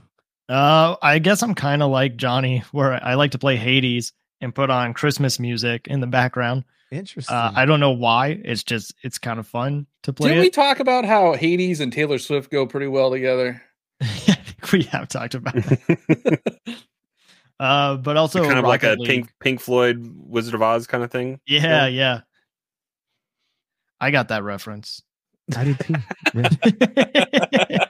[0.49, 4.53] Uh, I guess I'm kind of like Johnny, where I like to play Hades and
[4.53, 6.65] put on Christmas music in the background.
[6.91, 7.35] Interesting.
[7.35, 8.39] Uh, I don't know why.
[8.43, 11.91] It's just it's kind of fun to play Didn't we talk about how Hades and
[11.91, 13.61] Taylor Swift go pretty well together?
[14.65, 16.41] I think we have talked about it.
[17.57, 19.07] Uh, but also kind of like a League.
[19.07, 21.39] Pink Pink Floyd Wizard of Oz kind of thing.
[21.47, 22.19] Yeah, yeah.
[24.01, 25.01] I got that reference.
[25.55, 25.95] I did too.
[27.69, 27.85] Yeah.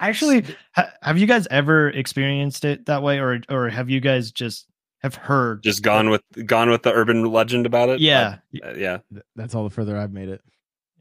[0.00, 0.44] Actually,
[0.74, 4.66] ha- have you guys ever experienced it that way, or or have you guys just
[5.02, 5.62] have heard?
[5.62, 8.00] Just gone with gone with the urban legend about it.
[8.00, 8.98] Yeah, Uh, yeah.
[9.36, 10.42] That's all the further I've made it.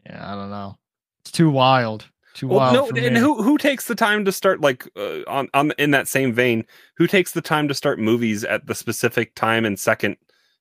[0.06, 0.32] yeah.
[0.32, 0.78] I don't know.
[1.22, 2.06] It's too wild.
[2.38, 2.74] Too Well, wild.
[2.74, 3.20] no, for and me.
[3.20, 6.66] who who takes the time to start like uh, on on in that same vein?
[6.98, 10.18] Who takes the time to start movies at the specific time and second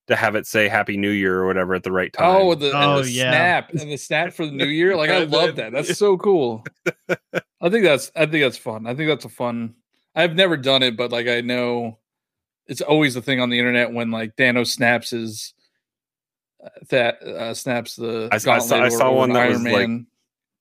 [0.07, 2.25] to have it say Happy New Year or whatever at the right time?
[2.35, 3.31] Oh, the, Oh, and the yeah.
[3.31, 4.97] snap and the snap for the new year.
[4.97, 5.73] Like I love that.
[5.73, 6.65] That's so cool.
[7.61, 8.87] I think that's I think that's fun.
[8.87, 9.75] I think that's a fun.
[10.15, 11.99] I've never done it, but like I know
[12.67, 15.53] it's always the thing on the internet when like Thanos snaps his
[16.65, 18.31] uh, that uh, snaps the.
[18.33, 20.07] I saw- I saw- I saw or- or one that Iron was, like, Man.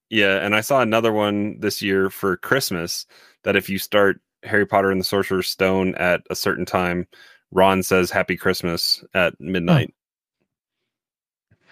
[0.09, 3.05] Yeah, and I saw another one this year for Christmas
[3.43, 7.07] that if you start Harry Potter and the Sorcerer's Stone at a certain time,
[7.51, 9.93] Ron says Happy Christmas at midnight.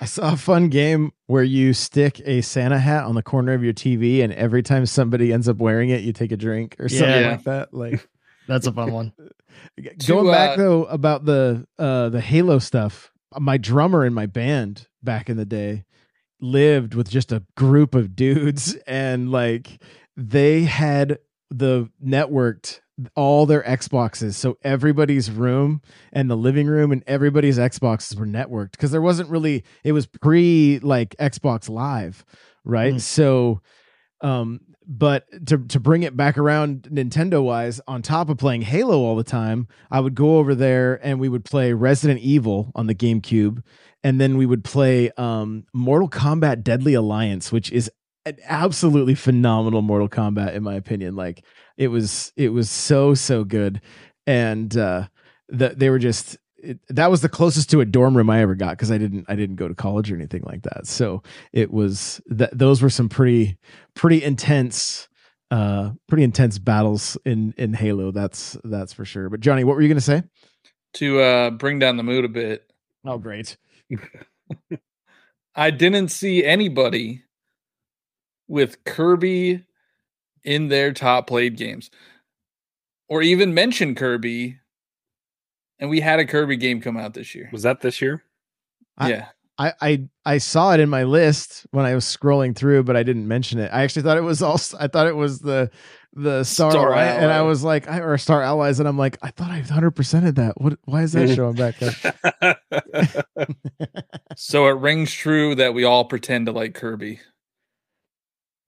[0.01, 3.63] I saw a fun game where you stick a Santa hat on the corner of
[3.63, 6.89] your TV, and every time somebody ends up wearing it, you take a drink or
[6.89, 7.31] something Yeah.
[7.31, 7.73] like that.
[7.73, 8.07] Like
[8.47, 9.13] That's a fun one.
[9.81, 13.11] going To, back uh, though about the uh the Halo stuff.
[13.39, 15.85] My drummer in my band back in the day
[16.43, 19.81] lived with just a group of dudes, and like
[20.15, 21.19] they had
[21.49, 22.81] the networked
[23.15, 24.35] all their Xboxes.
[24.35, 25.81] So everybody's room
[26.11, 30.05] and the living room and everybody's Xboxes were networked because there wasn't really it was
[30.05, 32.23] pre like Xbox Live,
[32.63, 32.95] right?
[32.95, 33.01] Mm.
[33.01, 33.61] So
[34.21, 38.99] um but to to bring it back around Nintendo wise, on top of playing Halo
[38.99, 42.87] all the time, I would go over there and we would play Resident Evil on
[42.87, 43.63] the GameCube,
[44.03, 47.89] and then we would play um Mortal Kombat Deadly Alliance, which is
[48.25, 51.15] an absolutely phenomenal Mortal Kombat in my opinion.
[51.15, 51.43] Like
[51.77, 53.81] it was it was so so good,
[54.27, 55.07] and uh,
[55.49, 58.55] that they were just it, that was the closest to a dorm room I ever
[58.55, 60.87] got because I didn't I didn't go to college or anything like that.
[60.87, 63.57] So it was that those were some pretty
[63.95, 65.07] pretty intense
[65.51, 68.11] uh pretty intense battles in in Halo.
[68.11, 69.29] That's that's for sure.
[69.29, 70.23] But Johnny, what were you gonna say?
[70.95, 72.71] To uh, bring down the mood a bit,
[73.05, 73.57] Oh, great.
[75.55, 77.23] I didn't see anybody
[78.47, 79.63] with Kirby
[80.43, 81.89] in their top played games
[83.07, 84.59] or even mention Kirby.
[85.79, 87.49] And we had a Kirby game come out this year.
[87.51, 88.23] Was that this year?
[88.97, 89.27] I- yeah.
[89.59, 93.03] I, I I saw it in my list when I was scrolling through, but I
[93.03, 93.69] didn't mention it.
[93.71, 95.69] I actually thought it was also I thought it was the
[96.15, 99.17] the Star, Star Ally, and I was like, I, or Star Allies, and I'm like,
[99.21, 100.59] I thought I 100 percented that.
[100.61, 100.77] What?
[100.85, 102.55] Why is that showing back there?
[104.35, 107.19] So it rings true that we all pretend to like Kirby.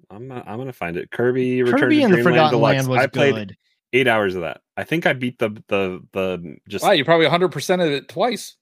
[0.10, 1.10] I'm I'm gonna find it.
[1.12, 2.76] Kirby Return Kirby to and the Forgotten Deluxe.
[2.76, 3.58] Land was I played good.
[3.93, 4.62] eight hours of that.
[4.78, 6.84] I think I beat the the the just.
[6.86, 8.56] Wow, you probably 100% of it twice.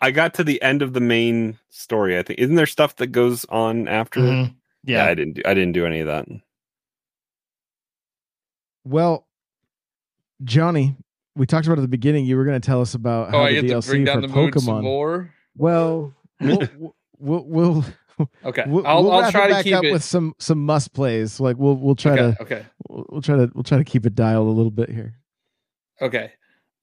[0.00, 2.16] I got to the end of the main story.
[2.16, 4.20] I think isn't there stuff that goes on after?
[4.20, 4.22] it?
[4.30, 4.54] Mhm.
[4.84, 5.04] Yeah.
[5.04, 5.42] I didn't do.
[5.44, 6.26] I didn't do any of that.
[8.84, 9.26] Well,
[10.44, 10.96] Johnny,
[11.36, 12.24] we talked about at the beginning.
[12.26, 14.22] You were going to tell us about how Oh, I the to DLC bring down
[14.22, 14.82] for the Pokemon.
[14.82, 15.34] more.
[15.56, 17.84] Well, we'll we'll we'll,
[18.44, 18.64] Okay.
[18.66, 19.92] we'll, I'll, we'll I'll try to keep up it.
[19.92, 21.38] with some some must plays.
[21.40, 22.34] Like we'll we'll try okay.
[22.36, 22.66] to Okay.
[22.88, 25.14] we'll, we'll try to we'll try to keep it dialed a little bit here.
[26.00, 26.32] Okay.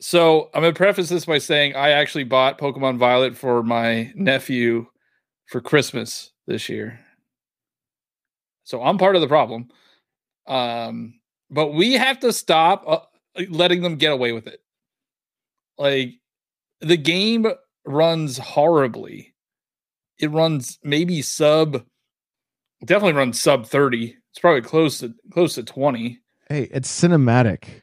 [0.02, 4.88] So I'm gonna preface this by saying I actually bought Pokemon Violet for my nephew
[5.48, 7.00] for Christmas this year.
[8.66, 9.70] So I'm part of the problem.
[10.48, 11.20] Um,
[11.50, 13.00] but we have to stop uh,
[13.50, 14.60] letting them get away with it.
[15.78, 16.14] Like
[16.82, 17.48] the game
[17.86, 19.34] runs horribly.
[20.18, 21.84] It runs maybe sub
[22.84, 24.16] definitely runs sub 30.
[24.32, 26.20] It's probably close to close to 20.
[26.50, 27.82] Hey, it's cinematic.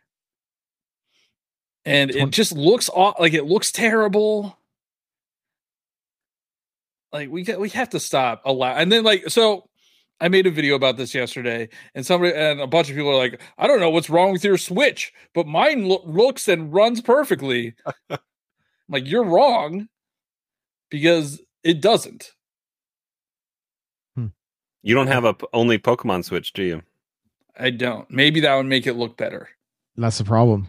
[1.84, 4.56] and it just looks aw- like it looks terrible.
[7.12, 9.68] Like we we have to stop allow and then like so
[10.20, 13.16] I made a video about this yesterday and somebody and a bunch of people are
[13.16, 17.00] like I don't know what's wrong with your switch but mine lo- looks and runs
[17.00, 17.74] perfectly.
[18.08, 18.18] I'm
[18.88, 19.88] like you're wrong
[20.90, 22.30] because it doesn't.
[24.16, 24.26] Hmm.
[24.82, 26.82] You don't have a p- only Pokemon Switch, do you?
[27.58, 28.10] I don't.
[28.10, 29.48] Maybe that would make it look better.
[29.96, 30.68] That's the problem.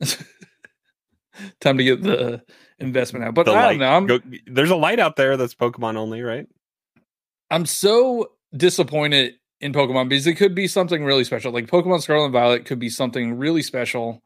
[1.60, 2.42] Time to get the
[2.78, 3.34] investment out.
[3.34, 3.68] But The I light.
[3.72, 3.92] don't know.
[3.92, 6.46] I'm, Go- there's a light out there that's Pokemon only, right?
[7.50, 11.52] I'm so disappointed in Pokemon because it could be something really special.
[11.52, 14.22] Like Pokemon Scarlet and Violet could be something really special.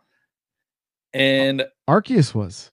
[1.12, 2.71] And Arceus was.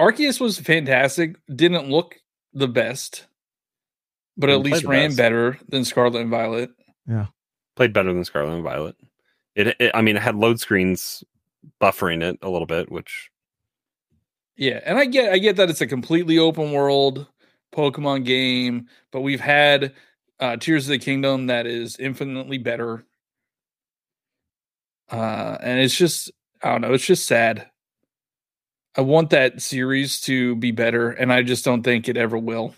[0.00, 1.36] Arceus was fantastic.
[1.54, 2.16] Didn't look
[2.52, 3.26] the best,
[4.36, 5.18] but at least ran best.
[5.18, 6.70] better than Scarlet and Violet.
[7.06, 7.26] Yeah.
[7.76, 8.96] Played better than Scarlet and Violet.
[9.54, 11.24] It, it I mean, it had load screens
[11.80, 13.30] buffering it a little bit, which
[14.56, 17.26] Yeah, and I get I get that it's a completely open world
[17.72, 19.92] Pokemon game, but we've had
[20.40, 23.04] uh Tears of the Kingdom that is infinitely better.
[25.10, 26.30] Uh and it's just
[26.62, 27.68] I don't know, it's just sad.
[28.96, 32.74] I want that series to be better and I just don't think it ever will.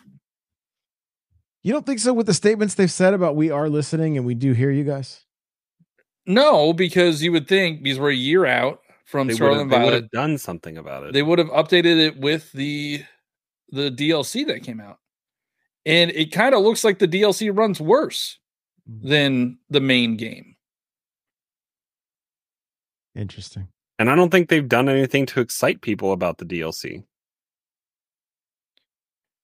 [1.63, 4.35] You don't think so with the statements they've said about we are listening and we
[4.35, 5.25] do hear you guys?
[6.27, 9.63] No, because you would think because we're a year out from they would Scarlet have
[9.63, 11.13] and they would have done something about it.
[11.13, 13.03] they would have updated it with the
[13.71, 14.99] the DLC that came out.
[15.85, 18.39] And it kind of looks like the DLC runs worse
[18.89, 19.09] mm.
[19.09, 20.57] than the main game.
[23.15, 23.69] Interesting.
[23.99, 27.05] and I don't think they've done anything to excite people about the DLC.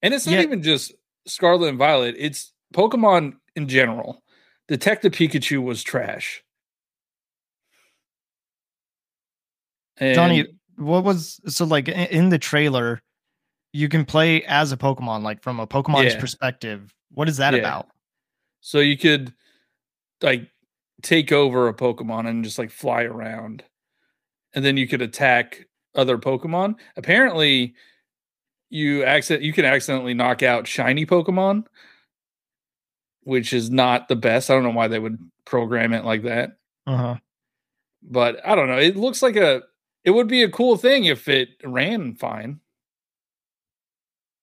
[0.03, 0.43] And it's not Yeah.
[0.43, 0.95] even just
[1.27, 4.23] Scarlet and Violet, it's Pokemon in general.
[4.69, 6.43] Detective Pikachu was trash.
[9.99, 13.03] And Johnny, what was so like in the trailer?
[13.73, 16.21] You can play as a Pokemon, like from a Pokemon's Yeah.
[16.21, 16.95] perspective.
[17.13, 17.61] What is that Yeah.
[17.61, 17.89] about?
[18.61, 19.33] so you could
[20.21, 20.51] like
[21.03, 23.63] take over a Pokemon and just like fly around.
[24.53, 26.75] And then you could attack other Pokemon.
[26.97, 27.75] Apparently,
[28.69, 31.67] you accident you can accidentally knock out shiny Pokemon,
[33.23, 34.51] which is not the best.
[34.51, 36.59] I don't know why they would program it like that.
[36.87, 37.17] Uh huh.
[38.03, 38.79] But I don't know.
[38.79, 39.63] It looks like a
[40.05, 42.61] it would be a cool thing if it ran fine.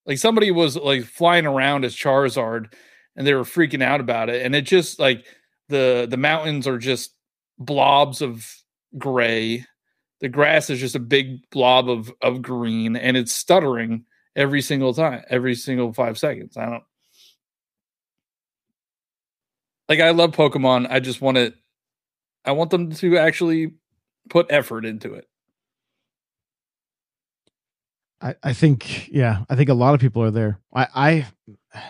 [0.05, 2.73] Like somebody was like flying around as Charizard
[3.15, 5.25] and they were freaking out about it and it just like
[5.69, 7.13] the the mountains are just
[7.57, 8.47] blobs of
[8.97, 9.65] gray.
[10.21, 14.93] The grass is just a big blob of of green and it's stuttering every single
[14.93, 16.57] time, every single 5 seconds.
[16.57, 16.83] I don't
[19.89, 20.87] Like I love Pokemon.
[20.89, 21.55] I just want it
[22.45, 23.73] I want them to actually
[24.29, 25.27] put effort into it.
[28.21, 30.59] I, I think yeah, I think a lot of people are there.
[30.73, 31.89] I I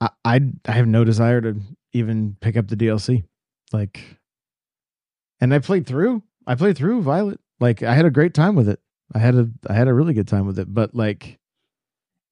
[0.24, 1.56] I I, have no desire to
[1.92, 3.24] even pick up the DLC.
[3.72, 4.18] Like
[5.40, 6.22] and I played through.
[6.46, 7.40] I played through Violet.
[7.60, 8.80] Like I had a great time with it.
[9.14, 11.38] I had a I had a really good time with it, but like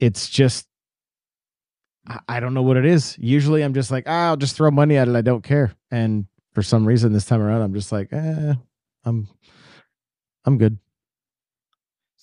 [0.01, 0.67] it's just
[2.07, 3.17] I, I don't know what it is.
[3.19, 5.17] Usually I'm just like, ah, I'll just throw money at it.
[5.17, 5.75] I don't care.
[5.91, 8.55] And for some reason this time around I'm just like, eh,
[9.05, 9.29] I'm
[10.45, 10.79] I'm good.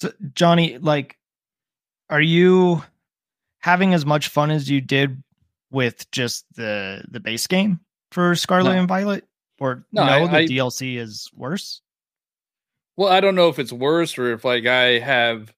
[0.02, 1.16] So, Johnny, like,
[2.10, 2.82] are you
[3.60, 5.22] having as much fun as you did
[5.70, 7.80] with just the the base game
[8.12, 8.80] for Scarlet No.
[8.80, 9.26] and Violet,
[9.60, 11.82] or No, no, I- the I- DLC is worse?
[12.98, 15.54] Well, I don't know if it's worse or if like I have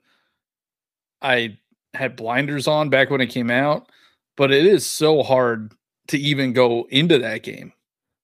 [1.21, 1.57] I
[1.93, 3.89] had blinders on back when it came out,
[4.35, 5.73] but it is so hard
[6.09, 7.71] to even go into that game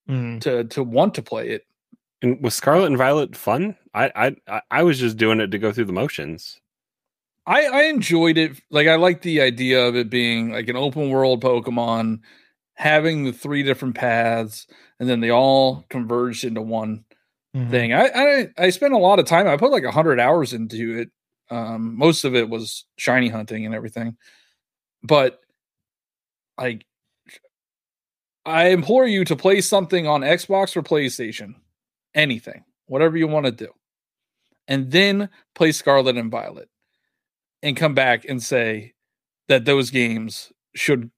[0.09, 0.41] Mm.
[0.41, 1.65] to to want to play it.
[2.21, 3.77] And was Scarlet and Violet fun?
[3.93, 6.59] I I I- I was just doing it to go through the motions.
[7.45, 8.59] I I enjoyed it.
[8.69, 12.19] Like I like the idea of it being like an open world Pokemon,
[12.75, 14.67] having the three different paths,
[14.99, 17.05] and then they all converged into one
[17.55, 17.71] Mhm.
[17.71, 17.93] thing.
[17.93, 19.47] I, I I spent a lot of time.
[19.47, 21.09] I put like a hundred hours into it.
[21.49, 24.17] Um, most of it was shiny hunting and everything,
[25.01, 25.39] but
[26.59, 26.85] like,
[28.45, 31.55] I implore you to play something on Xbox or PlayStation,
[32.13, 33.69] anything, whatever you want to do,
[34.69, 36.69] and then play Scarlet and Violet,
[37.61, 38.93] and come back and say
[39.49, 41.11] that those games should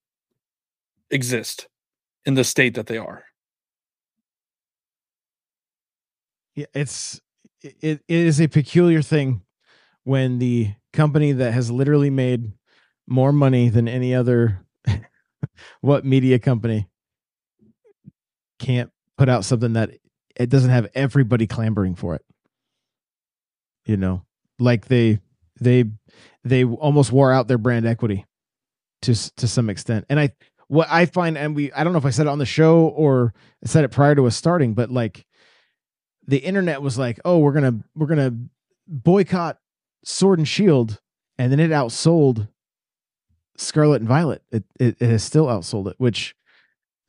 [1.12, 1.68] exist
[2.26, 3.26] in the state that they are.
[6.56, 7.22] Yeah, it's
[7.62, 9.41] it, it is a peculiar thing
[10.04, 12.52] when the company that has literally made
[13.08, 14.66] more money than any other
[15.82, 16.88] what media company
[18.60, 19.91] can't put out something that
[20.36, 22.24] it doesn't have everybody clamoring for it.
[23.86, 24.26] You know,
[24.60, 25.20] like they
[25.60, 25.86] they
[26.44, 28.26] they almost wore out their brand equity
[29.04, 30.06] to to some extent.
[30.10, 30.32] And I
[30.68, 32.88] what I find and we I don't know if I said it on the show
[32.88, 35.26] or I said it prior to us starting, but like
[36.26, 38.36] the internet was like, "Oh, we're gonna we're gonna
[38.88, 39.58] boycott
[40.04, 41.00] Sword and Shield,"
[41.38, 42.48] and then it outsold
[43.58, 44.44] Scarlet and Violet.
[44.52, 46.36] It it, it has still outsold it, which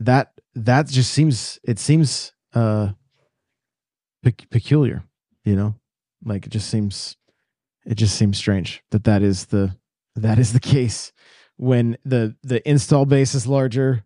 [0.00, 2.92] that that just seems it seems uh
[4.22, 5.04] pe- peculiar,
[5.44, 5.74] you know,
[6.24, 7.16] like it just seems
[7.84, 9.76] it just seems strange that that is the
[10.16, 11.12] that is the case
[11.56, 14.04] when the the install base is larger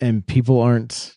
[0.00, 1.16] and people aren't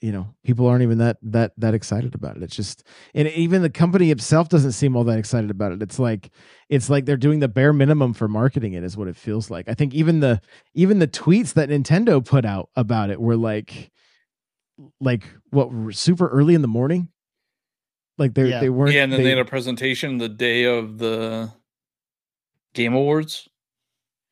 [0.00, 2.42] you know people aren't even that that that excited about it.
[2.42, 2.82] It's just
[3.14, 5.80] and even the company itself doesn't seem all that excited about it.
[5.80, 6.30] It's like
[6.68, 9.68] it's like they're doing the bare minimum for marketing it is what it feels like.
[9.68, 10.40] I think even the
[10.74, 13.92] even the tweets that nintendo put out about it were like
[15.00, 17.08] like what super early in the morning
[18.18, 18.60] like they Yeah.
[18.60, 21.50] they weren't yeah, and then they, they- had a presentation the day of the
[22.74, 23.48] Game Awards.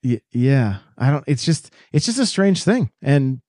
[0.02, 3.42] Y- yeah i don't it's just it's just a strange thing and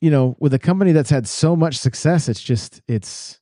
[0.00, 3.38] you know with a company that's had so much success it's just it's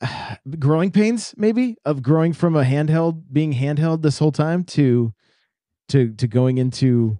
[0.58, 5.12] growing pains maybe of growing from a handheld being handheld this whole time to
[5.88, 7.18] to to going into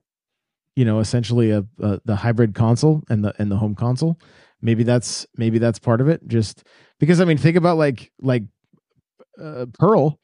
[0.76, 4.18] you know essentially a, a the hybrid console and the and the home console
[4.60, 6.26] maybe that's maybe that's part of it.
[6.26, 6.64] Just
[6.98, 8.42] because i mean think about like like
[9.40, 10.18] uh, pearl.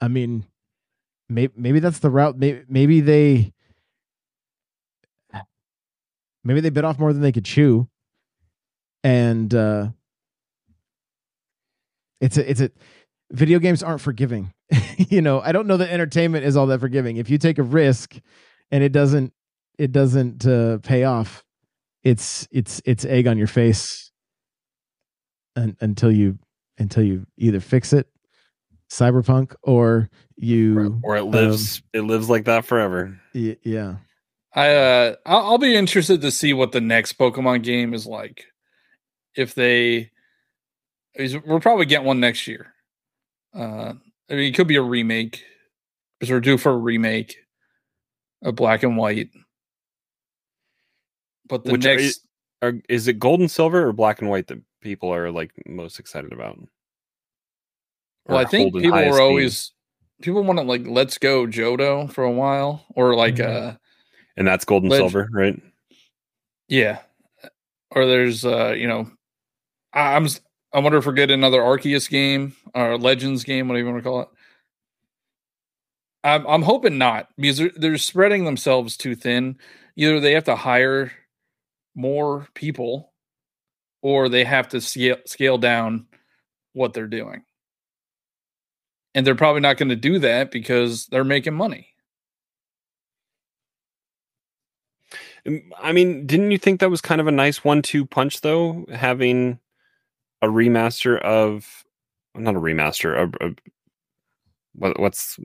[0.00, 0.46] I mean
[1.28, 3.52] maybe maybe that's the route maybe maybe they
[6.44, 7.88] maybe they bit off more than they could chew.
[9.02, 9.88] And uh
[12.20, 12.70] it's a it's a
[13.30, 14.52] video games aren't forgiving.
[14.98, 17.18] You know i don't know that entertainment is all that forgiving.
[17.18, 18.16] If you take a risk
[18.70, 19.32] and it doesn't
[19.78, 21.44] it doesn't uh pay off
[22.06, 24.12] it's it's it's egg on your face
[25.56, 26.38] un, until you
[26.78, 28.06] until you either fix it
[28.88, 33.18] cyberpunk or you Or it um, lives it lives like that forever.
[33.34, 33.96] y- yeah
[34.54, 38.44] I uh, I'll, I'll be interested to see what the next Pokemon game is like.
[39.34, 40.12] If they,
[41.44, 42.72] we're probably getting one next year.
[43.54, 43.92] Uh,
[44.30, 45.42] I mean, it could be a remake
[46.18, 47.36] because we're due for a remake
[48.42, 49.28] of Black and White.
[51.48, 52.26] But the Which next,
[52.62, 55.98] Are, is it gold and silver or black and white that people are like most
[55.98, 56.58] excited about?
[58.26, 59.72] well, I think people were always
[60.22, 63.72] people want to like Let's Go Johto for a while, or like Mhm.
[63.74, 63.76] uh,
[64.36, 65.60] and that's gold and Leg- silver, right?
[66.68, 67.00] Yeah.
[67.90, 69.10] Or there's uh, you know,
[69.92, 70.26] I, I'm
[70.72, 74.08] I wonder if we're getting another Arceus game or Legends game, whatever you want to
[74.08, 74.28] call it.
[76.24, 79.58] I'm I'm hoping not because they're, they're spreading themselves too thin.
[79.94, 81.12] Either they have to hire
[81.96, 83.12] more people,
[84.02, 86.06] or they have to scale scale down
[86.74, 87.42] what they're doing.
[89.14, 91.88] And they're probably not going to do that because they're making money.
[95.80, 99.58] I mean, didn't you think that was kind of a nice one-two punch though, having
[100.42, 101.84] a remaster of
[102.34, 103.54] not a remaster, a, a
[104.74, 105.38] what, what's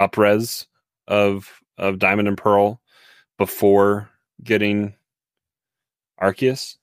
[0.00, 0.66] upres
[1.06, 2.80] of of Diamond and Pearl
[3.38, 4.08] before
[4.42, 4.94] getting
[6.20, 6.76] Arceus?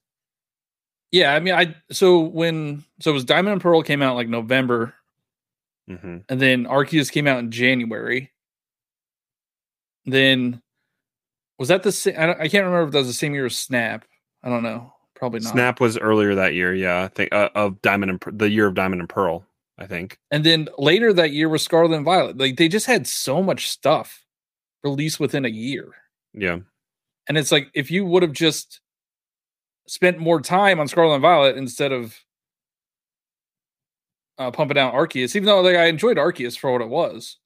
[1.11, 4.27] Yeah, I mean, I so when so it was Diamond and Pearl came out like
[4.29, 4.93] November,
[5.89, 6.17] Mm-hmm.
[6.29, 8.31] and then Arceus came out in January.
[10.05, 10.61] Then
[11.59, 12.15] was that the same?
[12.17, 14.05] I, I can't remember if that was the same year as Snap.
[14.43, 14.93] I don't know.
[15.15, 15.51] Probably not.
[15.51, 17.03] Snap was earlier that year, yeah.
[17.03, 19.45] I think uh, of Diamond and the year of Diamond and Pearl.
[19.77, 20.17] I think.
[20.29, 22.37] And then later that year was Scarlet and Violet.
[22.37, 24.25] Like they just had so much stuff
[24.83, 25.89] released within a year.
[26.33, 26.59] Yeah.
[27.27, 28.79] And it's like if you would have just
[29.91, 32.15] spent more time on Scarlet and Violet instead of
[34.37, 37.39] uh, pumping out Arceus, even though like I enjoyed Arceus for what it was.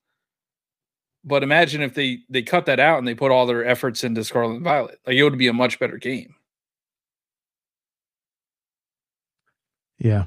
[1.23, 4.23] But imagine if they they cut that out and they put all their efforts into
[4.23, 4.99] Scarlet and Violet.
[5.07, 6.35] Like it would be a much better game.
[9.97, 10.25] Yeah.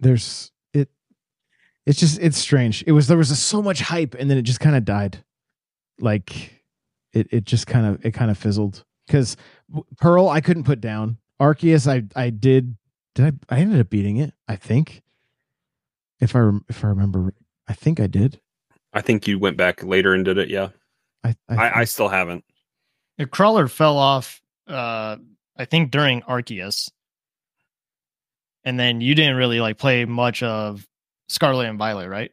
[0.00, 0.88] There's it
[1.86, 2.82] it's just it's strange.
[2.84, 5.22] It was there was so much hype and then it just kind of died.
[6.00, 6.64] Like
[7.12, 9.36] it it just kind of it kind of fizzled cuz
[10.00, 11.18] Pearl I couldn't put down.
[11.40, 12.76] Arceus I I did
[13.14, 15.02] did I I ended up beating it, I think.
[16.20, 17.32] If I rem- if I remember
[17.66, 18.40] I think I did.
[18.92, 20.50] I think you went back later and did it.
[20.50, 20.68] Yeah.
[21.24, 22.44] I I, I, I still haven't.
[23.18, 25.16] The crawler fell off uh
[25.56, 26.90] I think during Arceus.
[28.64, 30.86] And then you didn't really like play much of
[31.28, 32.30] Scarlet and Violet, right?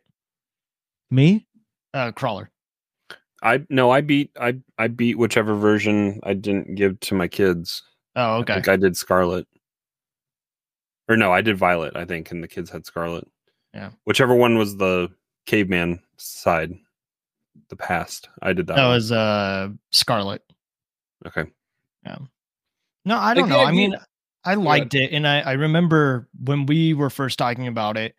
[1.09, 1.47] me?
[1.93, 2.49] Uh crawler.
[3.41, 7.83] I no, I beat I I beat whichever version I didn't give to my kids.
[8.18, 8.53] Oh, I okay.
[8.55, 9.47] think I did Scarlet.
[11.07, 13.26] Or no, I did Violet, I think, and the kids had Scarlet.
[13.74, 13.91] Yeah.
[14.05, 15.09] Whichever one was the
[15.45, 16.74] caveman side,
[17.70, 18.28] the past.
[18.41, 18.76] I did that.
[18.76, 18.93] That one.
[18.95, 20.41] was uh Scarlet.
[21.26, 21.45] okay.
[22.05, 22.18] Yeah.
[23.05, 23.63] No, I don't Like, know.
[23.65, 23.97] I mean, you-
[24.43, 28.15] I liked it, and I, I remember when we were first talking about it,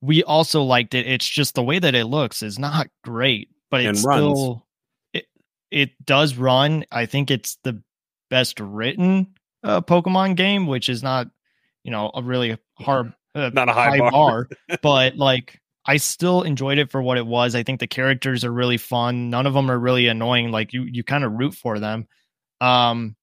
[0.00, 1.06] we also liked it.
[1.08, 4.20] It's just the way that it looks is not great, but And it's runs.
[4.38, 4.66] still
[5.12, 5.26] it
[5.70, 6.84] it does run.
[6.92, 7.82] I think it's the
[8.30, 9.34] best written
[9.64, 11.28] uh, Pokemon game, which is not
[11.84, 14.48] you know a really hard uh, Not a high bar.
[14.82, 17.54] but like I still enjoyed it for what it was.
[17.54, 19.30] I think the characters are really fun.
[19.30, 20.50] None of them are really annoying.
[20.50, 22.06] Like you, you kind of root for them.
[22.60, 23.16] Um,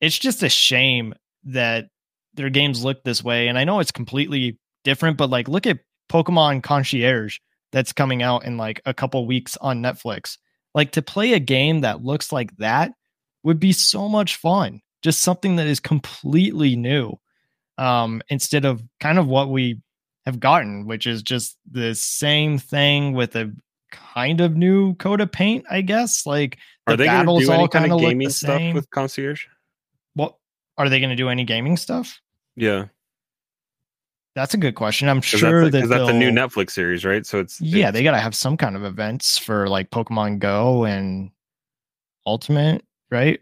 [0.00, 1.14] it's just a shame
[1.44, 1.86] that
[2.34, 3.48] their games look this way.
[3.48, 5.80] And I know it's completely different, but like look at
[6.10, 7.38] Pokemon Concierge
[7.72, 10.38] that's coming out in like a couple weeks on Netflix.
[10.74, 12.92] Like to play a game that looks like that
[13.42, 14.80] would be so much fun.
[15.02, 17.18] Just something that is completely new.
[17.78, 19.80] Um, instead of kind of what we
[20.24, 23.52] have gotten, which is just the same thing with a
[23.90, 26.26] kind of new coat of paint, I guess.
[26.26, 28.74] Like the Are they going to battles do any all kind of gaming stuff same.
[28.74, 29.44] with Concierge?
[30.14, 30.36] What
[30.78, 31.28] are they going to do?
[31.28, 32.20] Any gaming stuff?
[32.56, 32.86] Yeah,
[34.34, 35.08] That's a good question.
[35.08, 37.24] I'm sure that's, that that's a new Netflix series, right?
[37.26, 40.38] So it's Yeah, it's- they got to have some kind of events for like Pokemon
[40.38, 41.30] Go and
[42.26, 43.40] Ultimate, right?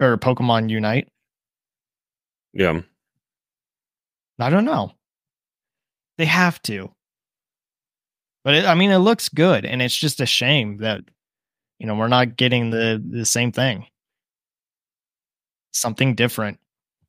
[0.00, 1.08] Or Pokemon Unite.
[2.52, 2.80] yeah.
[4.40, 4.92] I don't know.
[6.18, 6.90] They have to.
[8.42, 11.00] But it, I mean, it looks good, and it's just a shame that
[11.78, 13.86] you know we're not getting the the same thing.
[15.72, 16.58] Something different.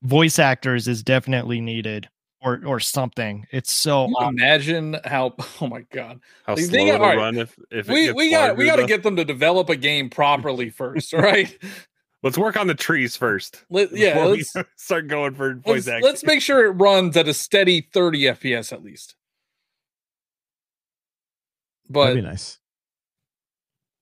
[0.03, 2.07] Voice actors is definitely needed,
[2.41, 3.45] or or something.
[3.51, 6.19] It's so Can you imagine how oh my god.
[6.45, 7.17] How They- slow they got- it'll alright.
[7.17, 9.69] run if if it We gets we got we got to get them to develop
[9.69, 11.55] a game properly first, all right?
[12.26, 13.63] Let's work on the trees first.
[13.69, 16.03] Let, yeah, let's start going for voice let's, acting.
[16.03, 19.13] let's make sure it runs at a steady 30 FPS at least.
[21.88, 22.57] But That'd be nice.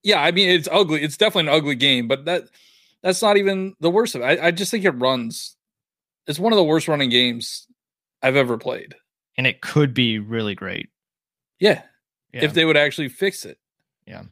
[0.03, 1.01] yeah, I mean it's ugly.
[1.03, 2.43] It's definitely an ugly game, but that
[3.01, 4.39] that's not even the worst of it.
[4.39, 5.57] I, I just think it runs.
[6.25, 7.67] It's one of the worst running games
[8.21, 8.95] I've ever played.
[9.37, 10.87] and it could be really great.
[11.59, 11.81] Yeah,
[12.31, 12.45] Yeah.
[12.45, 13.57] if they would actually fix it.
[14.07, 14.23] Yeah.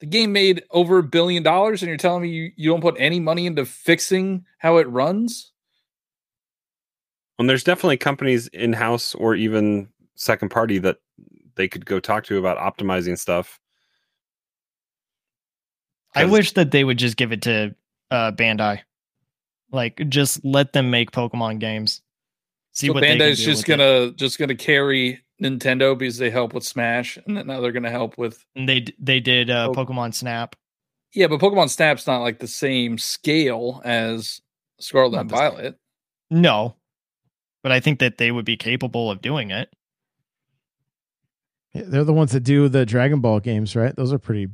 [0.00, 2.96] The game made over a billion dollars, and you're telling me you, you don't put
[2.98, 5.52] any money into fixing how it runs?
[7.38, 10.98] And there's definitely companies in house or even second party that
[11.54, 13.60] they could go talk to about optimizing stuff.
[16.14, 17.74] i wish that they would just give it to
[18.10, 18.80] uh, Bandai.
[19.72, 22.02] Like, just let them make Pokemon games.
[22.72, 26.18] See so what they can Bandai's do just with gonna just gonna carry Nintendo because
[26.18, 29.50] they help with Smash, and then now they're gonna help with And they they did
[29.50, 29.74] uh, Oh.
[29.74, 30.54] Pokemon Snap.
[31.14, 34.40] yeah, but Pokemon Snap's not like the same scale as
[34.78, 35.50] Scarlet Not and the same.
[35.50, 35.78] Violet.
[36.30, 36.76] No,
[37.62, 39.68] but I think that they would be capable of doing it.
[41.74, 43.94] Yeah, They're the ones that do the Dragon Ball games, right?
[43.94, 44.48] Those are pretty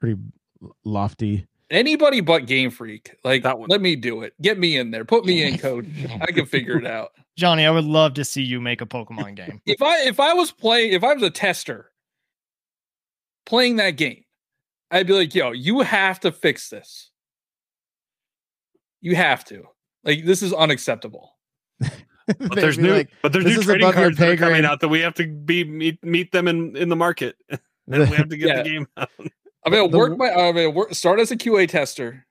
[0.00, 0.20] pretty
[0.84, 1.46] lofty.
[1.72, 3.16] Anybody but Game Freak.
[3.24, 3.68] Like, That one.
[3.70, 4.34] let me do it.
[4.42, 5.04] Get me in there.
[5.06, 5.90] Put me in, code.
[6.20, 7.12] I can figure it out.
[7.38, 9.60] Johnny, I would love to see you make a Pokemon game.
[9.66, 11.90] If I if I was playing, if I was a tester
[13.46, 14.22] playing that game,
[14.90, 17.10] I'd be like, yo, you have to fix this.
[19.00, 19.64] You have to.
[20.04, 21.30] Like, this is unacceptable.
[21.80, 21.90] But
[22.54, 25.14] there's new, like, but there's new trading cards that are coming out that we have
[25.14, 28.62] to be meet, meet them in in the market, and we have to get Yeah.
[28.62, 29.08] the game out.
[29.64, 30.30] I'm gonna The- work my.
[30.30, 32.26] I'm gonna work, start as a QA tester,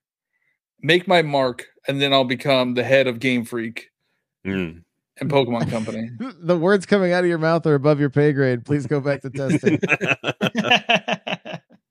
[0.82, 3.90] make my mark, and then I'll become the head of Game Freak
[4.46, 4.84] Mm.
[5.20, 6.10] and Pokemon Company.
[6.42, 8.66] the words coming out of your mouth are above your pay grade.
[8.66, 9.80] Please go back to testing.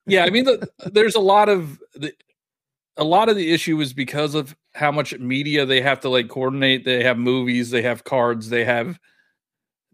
[0.07, 2.13] yeah, I mean, the, there's a lot of the,
[2.97, 6.29] a lot of the issue is because of how much media they have to like
[6.29, 6.85] coordinate.
[6.85, 8.99] They have movies, they have cards, they have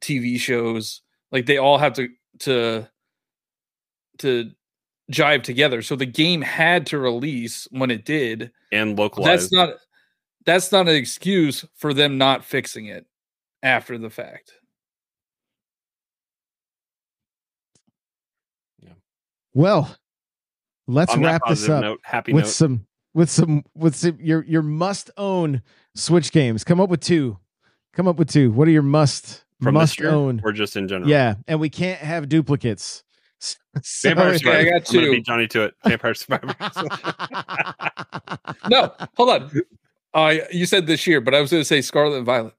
[0.00, 1.02] TV shows.
[1.30, 2.08] Like they all have to
[2.40, 2.88] to
[4.18, 4.50] to
[5.12, 5.82] jive together.
[5.82, 8.50] So the game had to release when it did.
[8.72, 9.74] and That's not
[10.44, 13.06] that's not an excuse for them not fixing it
[13.62, 14.52] after the fact.
[19.54, 19.96] well,
[20.86, 22.50] let's On wrap this up note, happy with note.
[22.50, 25.62] some with some with some your your must own
[25.94, 26.62] Switch games.
[26.62, 27.38] Come up with two.
[27.94, 28.52] Come up with two.
[28.52, 30.42] What are your must from must this own?
[30.44, 31.08] or just in general.
[31.08, 33.02] Yeah, and we can't have duplicates.
[33.82, 34.64] So- Vampire Okay, I Survivors.
[34.64, 35.20] got I'm gonna two.
[35.22, 35.74] Johnny to it.
[35.84, 36.54] Vampire Survivors.
[38.70, 39.50] No, hold on.
[40.14, 42.54] Uh, you said this year, but I was going to say Scarlet and Violet,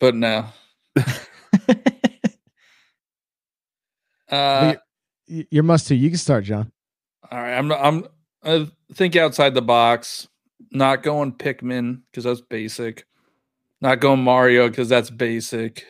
[0.00, 0.46] but no.
[4.30, 4.74] Uh,
[5.28, 5.94] Y- your must two.
[5.94, 6.72] You can start, John.
[7.30, 8.06] all right, I'm I'm
[8.42, 10.28] I think outside the box.
[10.70, 13.04] Not going Pikmin because that's basic.
[13.80, 15.84] Not going Mario because that's basic.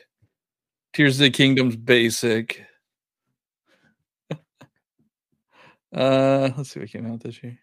[0.92, 2.64] Tears of the Kingdom's basic.
[5.94, 7.58] Uh, let's see what came out this year.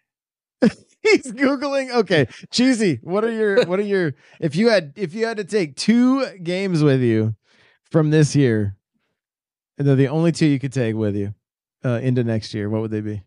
[1.02, 1.90] He's googling.
[1.90, 3.02] Okay, Cheezy.
[3.02, 6.26] What are your what are your if you had if you had to take two
[6.38, 7.34] games with you
[7.90, 8.76] from this year,
[9.78, 11.34] and they're the only two you could take with you
[11.84, 13.22] uh, into next year, what would they be?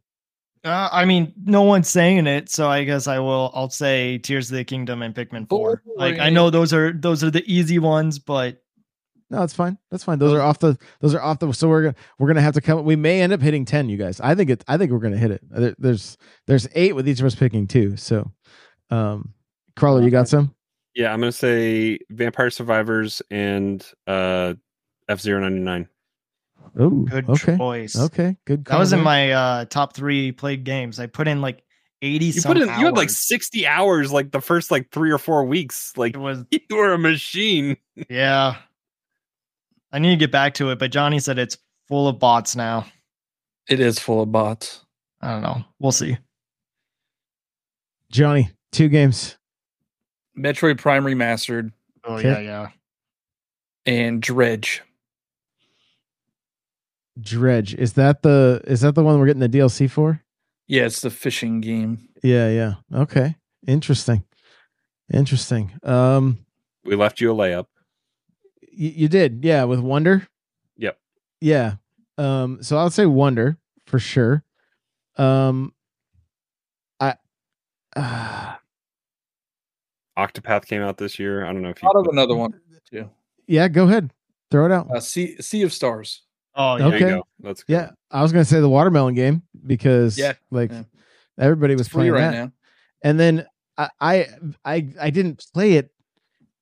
[0.63, 3.51] Uh, I mean, no one's saying it, so I guess I will.
[3.53, 5.83] I'll say Tears of the Kingdom and Pikmin Four.
[5.97, 8.62] Like I know those are those are the easy ones, but
[9.34, 9.79] No, it's fine.
[9.89, 10.19] That's fine.
[10.19, 10.77] Those are off the.
[10.99, 11.51] Those are off the.
[11.53, 12.86] So we're gonna we're gonna have to come.
[12.86, 14.21] We may end up hitting ten, you guys.
[14.21, 14.63] I think it.
[14.67, 15.41] I think we're gonna hit it.
[15.49, 17.97] There, there's there's eight with each of us picking two.
[17.97, 18.31] So,
[18.91, 19.34] um,
[19.75, 20.53] Crawler, you got some?
[20.93, 24.53] yeah, I'm gonna say Vampire Survivors and uh
[25.09, 25.89] F 99
[26.77, 27.97] Oh, good okay, choice.
[27.97, 28.65] okay, good.
[28.65, 30.99] That was in my uh, top three played games.
[30.99, 31.63] I put in like
[32.03, 32.25] eighty.
[32.25, 35.17] You some put in you had like 60 hours like the first like three or
[35.17, 35.93] four weeks.
[35.97, 37.77] Like It was you were a machine.
[38.09, 38.57] yeah.
[39.93, 42.85] I need to get back to it, but Johnny said it's full of bots now.
[43.69, 44.83] It is full of bots.
[45.21, 45.63] I don't know.
[45.79, 46.17] We'll see.
[48.11, 48.49] Johnny.
[48.71, 49.37] Two games.
[50.37, 51.71] Metroid Prime Remastered
[52.03, 52.27] Oh Okay.
[52.29, 52.67] yeah, yeah.
[53.85, 54.81] and Dredge.
[57.21, 57.75] Dredge.
[57.75, 60.21] Is that the is that the one we're getting the DLC for?
[60.67, 62.09] Yeah, it's the fishing game.
[62.23, 62.73] Yeah, yeah.
[62.93, 63.35] Okay.
[63.67, 64.23] Interesting.
[65.13, 65.71] Interesting.
[65.83, 66.39] Um
[66.83, 67.67] We left you a layup.
[68.78, 69.39] Y- you did.
[69.43, 70.28] Yeah, with Wonder.
[70.78, 70.97] Yep.
[71.41, 71.76] Yeah.
[72.17, 74.43] Um so I'll say Wonder for sure.
[75.17, 75.74] Um
[76.99, 77.15] I
[77.95, 78.56] uh,
[80.18, 81.43] Octopath came out this year.
[81.45, 82.53] I don't know if you Thought of another one
[82.89, 83.10] too.
[83.47, 84.11] yeah, go ahead.
[84.52, 84.88] Throw it out.
[84.95, 86.22] Uh, sea Sea of Stars.
[86.56, 86.89] Oh yeah.
[86.89, 87.15] There you okay.
[87.15, 87.23] go.
[87.41, 87.73] Let's go.
[87.73, 90.84] Yeah, I was gonna say the watermelon game because Yeah, like yeah.
[91.39, 92.34] everybody was It's playing right that.
[92.45, 92.52] now.
[93.02, 93.45] and then
[93.77, 94.27] I, I
[94.64, 95.89] I I didn't play it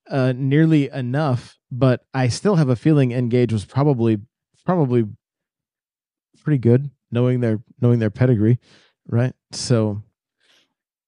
[0.10, 4.20] uh nearly enough, but I still have a feeling Engage was probably
[4.66, 5.06] probably
[6.44, 8.60] pretty good, knowing their knowing their pedigree,
[9.08, 9.34] right?
[9.52, 10.04] So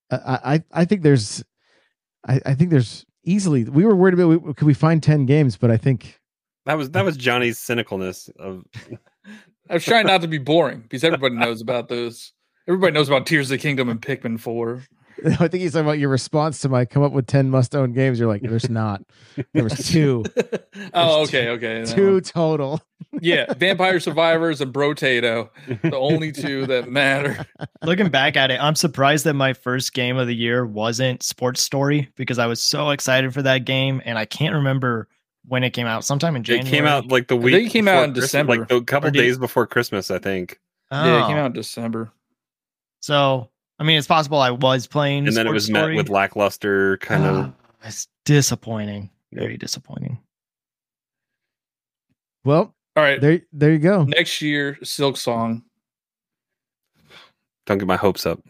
[0.09, 1.43] I I I think there's
[2.27, 5.57] I I think there's easily we were worried about we, could we find ten games,
[5.57, 6.19] but I think
[6.65, 8.63] That was that was Johnny's cynicalness of
[9.69, 12.33] I was trying not to be boring because everybody knows about those.
[12.67, 14.83] Everybody knows about Tears of the Kingdom and Pikmin 4.
[15.25, 17.93] I think he's talking about your response to my come up with ten must own
[17.93, 18.19] games.
[18.19, 19.01] You're like, there's not.
[19.53, 20.23] There was two,
[20.93, 21.83] oh, There's okay, okay.
[21.83, 22.21] that two one.
[22.21, 22.81] total.
[23.21, 25.49] Yeah, Vampire Survivors and Brotato,
[25.83, 27.45] the only two that matter.
[27.83, 31.61] Looking back at it, I'm surprised that my first game of the year wasn't Sports
[31.61, 35.09] Story because I was so excited for that game, and I can't remember
[35.45, 36.03] when it came out.
[36.05, 36.61] Sometime in January.
[36.67, 36.87] it January.
[36.89, 37.67] came out like the think week.
[37.67, 38.57] it came out in Christmas, December.
[38.57, 40.59] like a couple days before Christmas, I think.
[40.89, 41.05] Oh.
[41.05, 41.41] Yeah, it came Oh.
[41.41, 42.11] out in December.
[43.01, 43.49] So
[43.79, 45.95] I mean, it's possible I was playing, And then it Sports was Story.
[45.95, 47.35] met with lackluster kind of.
[47.45, 47.53] Ah,
[47.87, 49.09] it's disappointing.
[49.31, 50.19] Very disappointing.
[52.45, 53.19] Well, All right.
[53.19, 54.03] There, there you go.
[54.03, 55.63] Next year, Silksong.
[57.65, 58.41] Don't get my hopes up.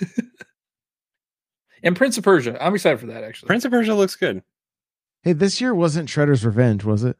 [1.82, 2.56] and Prince of Persia.
[2.64, 3.46] I'm excited for that actually.
[3.48, 4.42] Prince of Persia looks good.
[5.22, 7.16] Hey, this year wasn't Shredder's Revenge, was it?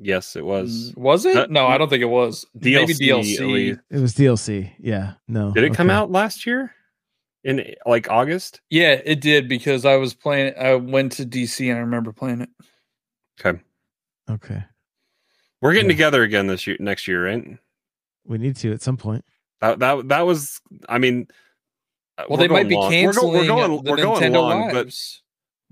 [0.00, 0.92] Yes, it was.
[0.92, 1.36] Mm, Was it?
[1.36, 2.46] Uh, no, I don't think it was.
[2.54, 3.80] Maybe DLC, at DLC.
[3.90, 4.70] It was DLC.
[4.78, 5.14] Yeah.
[5.26, 5.50] No.
[5.52, 6.72] Did it come out last year?
[7.44, 8.60] In like August?
[8.68, 10.54] Yeah, it did because I was playing.
[10.58, 12.50] I went to DC and I remember playing it.
[13.40, 13.60] Okay.
[14.28, 14.64] Okay.
[15.62, 15.94] We're getting Yeah.
[15.96, 17.56] together again this year next year, right?
[18.24, 19.24] We need to at some point.
[19.60, 21.28] That that that was I mean
[22.18, 22.90] uh, Well, they might be long.
[22.90, 23.32] canceling.
[23.32, 24.94] We're, go- we're going the we're going Nintendo long, but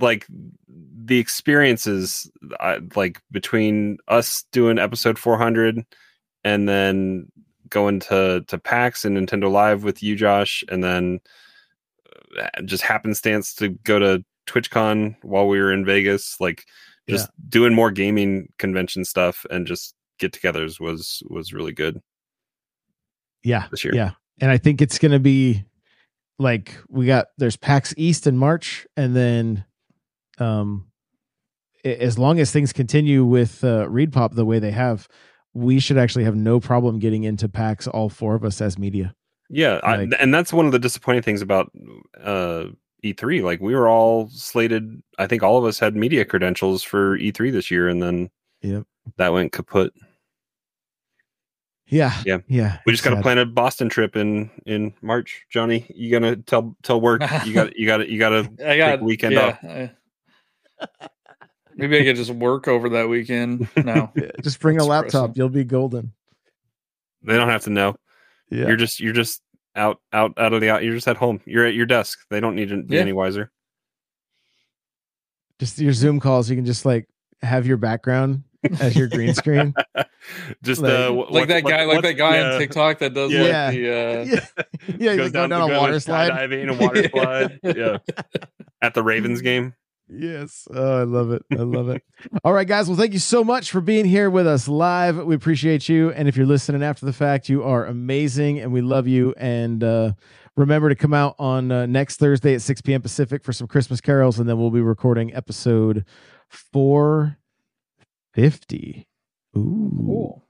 [0.01, 0.27] like
[0.69, 2.31] the experiences
[2.61, 5.85] I, like between us doing episode 400
[6.45, 7.31] and then
[7.69, 11.29] going to to PAX and Nintendo Live with you Josh and then uh,
[12.65, 16.65] just happenstance to go to TwitchCon while we were in Vegas like
[17.09, 22.01] just doing more gaming convention stuff and just get-togethers was was really good
[23.45, 23.67] Yeah.
[23.71, 23.95] this year.
[23.95, 24.13] Yeah.
[24.41, 25.65] And I think it's going to be
[26.39, 29.65] like we got there's PAX East in March and then
[30.39, 30.87] um
[31.85, 35.09] as long as things continue with uh ReedPop the way they have,
[35.55, 39.15] we should actually have no problem getting into PAX all four of us as media.
[39.49, 41.71] Yeah, I, and that's one of the disappointing things about
[42.21, 42.67] uh,
[43.05, 43.43] E3.
[43.43, 45.03] Like we were all slated.
[45.19, 48.31] I think all of us had media credentials for E3 this year, and then
[48.63, 48.85] Yep.
[49.19, 49.93] that went kaput.
[51.89, 52.13] Yeah.
[52.25, 52.39] Yeah.
[52.49, 52.79] Yeah.
[52.85, 55.47] We just got to plan a Boston trip in in March.
[55.51, 57.23] Johnny, you gonna tell tell work?
[57.45, 59.59] You got you got you got to I got take a weekend yeah, off.
[59.65, 59.93] I-
[61.77, 63.69] maybe I could just work over that weekend.
[63.77, 64.11] No,
[64.43, 65.13] Just bring a laptop.
[65.13, 65.33] depressing.
[65.37, 66.13] You'll be golden.
[67.23, 67.95] They don't have to know.
[68.51, 68.69] Yeah.
[68.69, 69.43] You're just you're just
[69.75, 70.85] out out out of the out.
[70.85, 71.41] You're just at home.
[71.45, 72.19] You're at your desk.
[72.31, 73.01] They don't need to be Yeah.
[73.03, 73.51] any wiser.
[75.59, 76.51] just your Zoom calls.
[76.51, 77.09] You can just like
[77.43, 78.43] have your background
[78.81, 79.75] as your green screen.
[80.63, 82.53] just Like- uh, like that what- guy, like that guy yeah.
[82.53, 83.41] on TikTok that does Yeah.
[83.43, 83.71] like Yeah.
[83.71, 84.41] the uh, yeah.
[84.87, 84.95] Yeah.
[84.97, 86.31] He's goes like going down a goes water slide.
[86.33, 87.61] skydiving, a water slide.
[87.77, 87.99] yeah,
[88.83, 89.75] at the Ravens game.
[90.09, 90.69] Yes.
[90.73, 91.43] Oh, I love it.
[91.51, 92.01] I love it.
[92.45, 92.87] All right, guys.
[92.89, 95.17] Well, thank you so much for being here with us live.
[95.25, 96.13] We appreciate you.
[96.13, 99.35] And if you're listening after the fact, you are amazing and we love you.
[99.37, 100.13] And uh,
[100.57, 103.03] remember to come out on uh, next Thursday at 6 p.m.
[103.03, 104.39] Pacific for some Christmas carols.
[104.39, 106.05] And then we'll be recording episode
[106.49, 109.09] 450.
[109.57, 109.91] Ooh.
[110.07, 110.45] cool.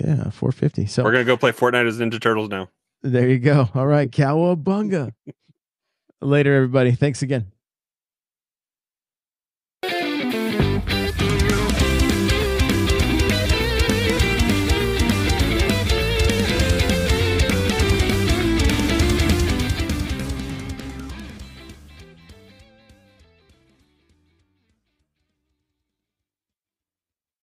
[0.00, 0.86] Yeah, 450.
[0.86, 2.70] So We're gonna go play Fortnite as Ninja Turtles now.
[3.02, 3.68] there you go.
[3.74, 4.10] All right.
[4.10, 5.12] Cowabunga.
[6.22, 6.92] Later, everybody.
[6.92, 7.52] Thanks again.